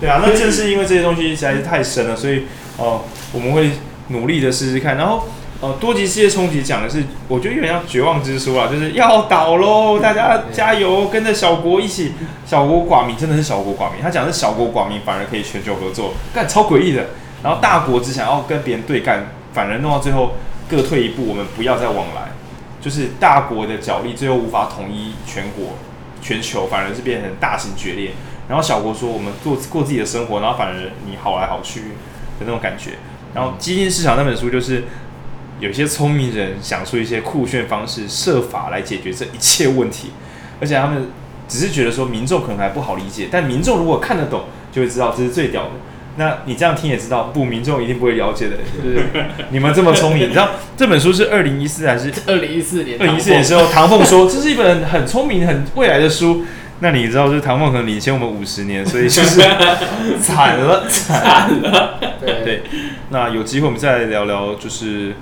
[0.00, 2.44] 对啊，那正是因为这些东西实在是太深了，所以
[2.76, 3.00] 哦、呃，
[3.32, 3.70] 我们会
[4.08, 4.96] 努力的试试看。
[4.96, 5.26] 然后
[5.60, 12.12] 呃，多极世界冲击讲的是，我觉得有点像绝望之书啊，就是要倒喽，大家加油，跟着小国一起，
[12.46, 14.00] 小国寡民真的是小国寡民。
[14.00, 17.06] 他讲的是小国寡民反而可以全球合作，干超诡异的。
[17.42, 20.32] 然后大国只想要跟别人对干，反而弄到最后
[20.68, 22.32] 各退一步，我们不要再往来，
[22.80, 25.74] 就是大国的角力最后无法统一全国。
[26.20, 28.10] 全球反而是变成大型决裂，
[28.48, 30.74] 然后小国说我们做过自己的生活，然后反而
[31.06, 32.94] 你好来好去的那种感觉。
[33.32, 34.82] 然后《基金市场》那本书就是
[35.60, 40.10] 有些聪明人想出一些酷炫方式，设法来解决这一切问题，
[40.60, 41.08] 而且他们
[41.46, 45.70] 只是觉得说民众可能还不好理解，但民众如果看得懂，就会知道这是最屌的。
[46.18, 49.06] 那你这样听也知道，不，民众一定不会了解的，就是
[49.50, 52.98] 你们这么聪明，你知道这本书是二零一四还是二零一四年？
[53.00, 56.44] 二零一四年的时候，唐凤说这是一本很聪明、很未来的书。
[56.80, 59.40] 那你知道，就是唐凤可能领先我们五十年，所以就是
[60.20, 61.98] 惨了，惨了。
[62.20, 62.62] 对对，
[63.10, 65.14] 那有机会我们再来聊聊，就是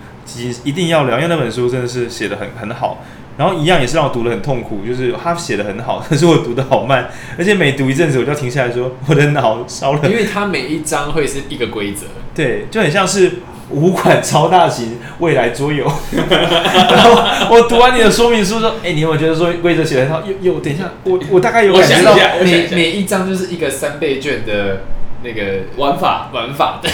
[0.64, 3.03] 一定要聊，因为那本书真的是写的很很好。
[3.37, 10.09] 然后一样也是让我读得很痛苦，就是他写的很好， 可是我读的好慢，而且每读一阵子我就要停下来说我的脑烧了。
[10.09, 13.32] 因为它每一章会是一个规则，对，就很像是
[13.70, 15.84] 五款超大型未来桌游。
[16.16, 20.22] 然后我读完你的说明书说，哎，你有没有觉得说规则写得很好？
[20.26, 24.82] 有有，等一下，我我大概有感觉到每每一章就是一个三倍券的。
[25.27, 26.89] 那个玩法，玩法的，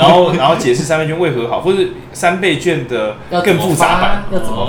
[0.00, 4.66] 然后然后解释三倍券为何好，或是三倍券的更复杂版要怎么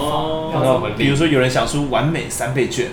[0.54, 0.60] 发？
[0.60, 2.90] 然后比如说有人想出完美三倍券，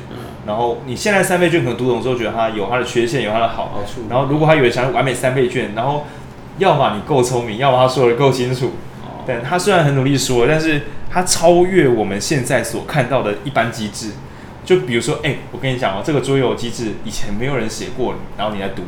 [0.46, 4.07] 然后你现在三倍券可能读懂之后觉得它有它的缺陷，有它的好处。
[4.09, 6.07] 然后如果他有人想完美三倍券，然后
[6.57, 8.72] 要么你够聪明，要么他说的够清楚。
[9.26, 14.12] 但他虽然很努力说，但是他超越我们现在所看到的一般机制。
[14.64, 18.82] 就比如说，哎，我跟你讲哦，这个桌游机制以前没有人写过，然后你来读。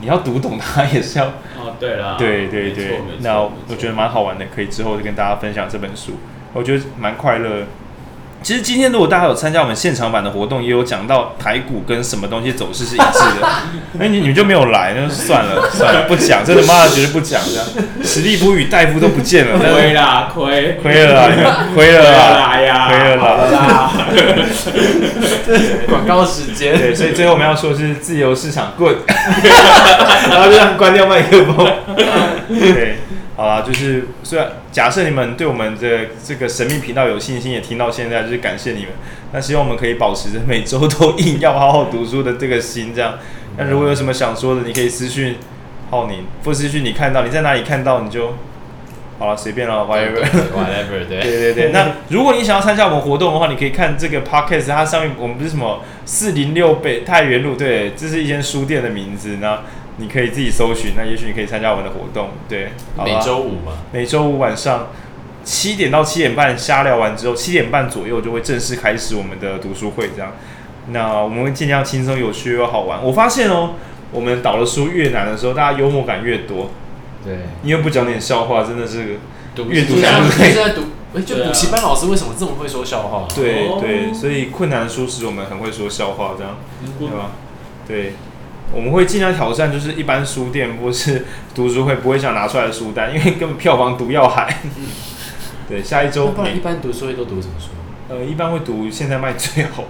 [0.00, 6.12] 你要读懂它也是要哦，对了，对对对，那我觉得蛮好玩的，可以之后再跟大家分享这本书，
[6.52, 7.64] 我觉得蛮快乐。
[8.40, 13.46] 其实今天如果大家有参加我们现场版的活动，也有讲到台股跟什么东西走势是一致的，
[14.00, 17.66] 哎，你你们就没有来，那就算了算了，不讲，真的妈的绝对不讲，这样
[18.02, 20.78] 史蒂夫与戴夫都不见了，亏啦亏。
[20.82, 23.90] 亏了啦，亏了啦呀，亏了啦，
[25.90, 28.98] 广告时间，对，所以最后我们要说是自由市场 good，
[30.30, 31.68] 然后就让关掉麦克风，
[32.48, 32.98] 对。
[33.38, 38.88] 好啦，就是虽然假设你们对我们的这个神秘频道有信心，也听到现在，就是感谢你们。
[39.32, 43.16] 那希望我们可以保持着每周都硬要好好读书的这个心，这样。
[43.56, 45.36] 那如果有什么想说的，你可以私讯
[45.88, 48.34] 浩宁，或私讯你看到你在哪里看到，你就
[49.20, 50.20] 好了，随便了，whatever
[50.52, 51.06] whatever。
[51.08, 51.70] 对对对 对。
[51.70, 59.60] 那如果你想要参加我们活动的话，你可以看这个 podcast，它上面我们不是什么四零六北太原路，对，这是一间书店的名字，那。
[59.98, 62.70] 你可以自己搜寻，那也许你可以参加我们的活动，对，
[63.04, 64.88] 每周五嘛，每周五晚上
[65.44, 70.32] 七点到七点半瞎聊完之后，七点半左右就会正式开始我们的读书会，这样。
[70.90, 73.04] 那我们会尽量轻松、有趣又好玩。
[73.04, 73.74] 我发现哦，
[74.12, 76.70] 我们导的书越难的时候，大家幽默感越多。
[77.24, 79.18] 对，因为不讲点笑话，真的是
[79.68, 80.30] 阅读量。
[80.30, 80.82] 现在读，
[81.14, 83.26] 哎，就补习班老师为什么这么会说笑话？
[83.34, 86.56] 对对，所以困难的书使我们很会说笑话，这样，
[86.98, 87.32] 对吧？
[87.86, 88.12] 对。
[88.72, 94.58] 我们会尽量挑战，就是一般书店或是读书会不会想拿出来的书单，因为根本票房毒药海。
[95.68, 96.28] 对，下一周。
[96.28, 97.68] 不然一般读书会都读什么书？
[98.08, 99.84] 呃，一般会读现在卖最好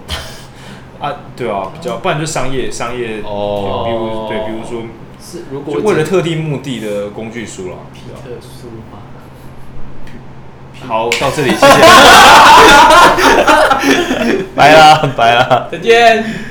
[0.99, 4.83] 啊，对啊，比较，不然就商业商业哦，比如对，比如说
[5.21, 7.77] 是如果就为了特定目的的工具书了。
[7.93, 8.99] 皮特书吗？
[10.85, 11.73] 好，到这里， 谢谢。
[14.55, 16.49] 拜了，拜了，再见。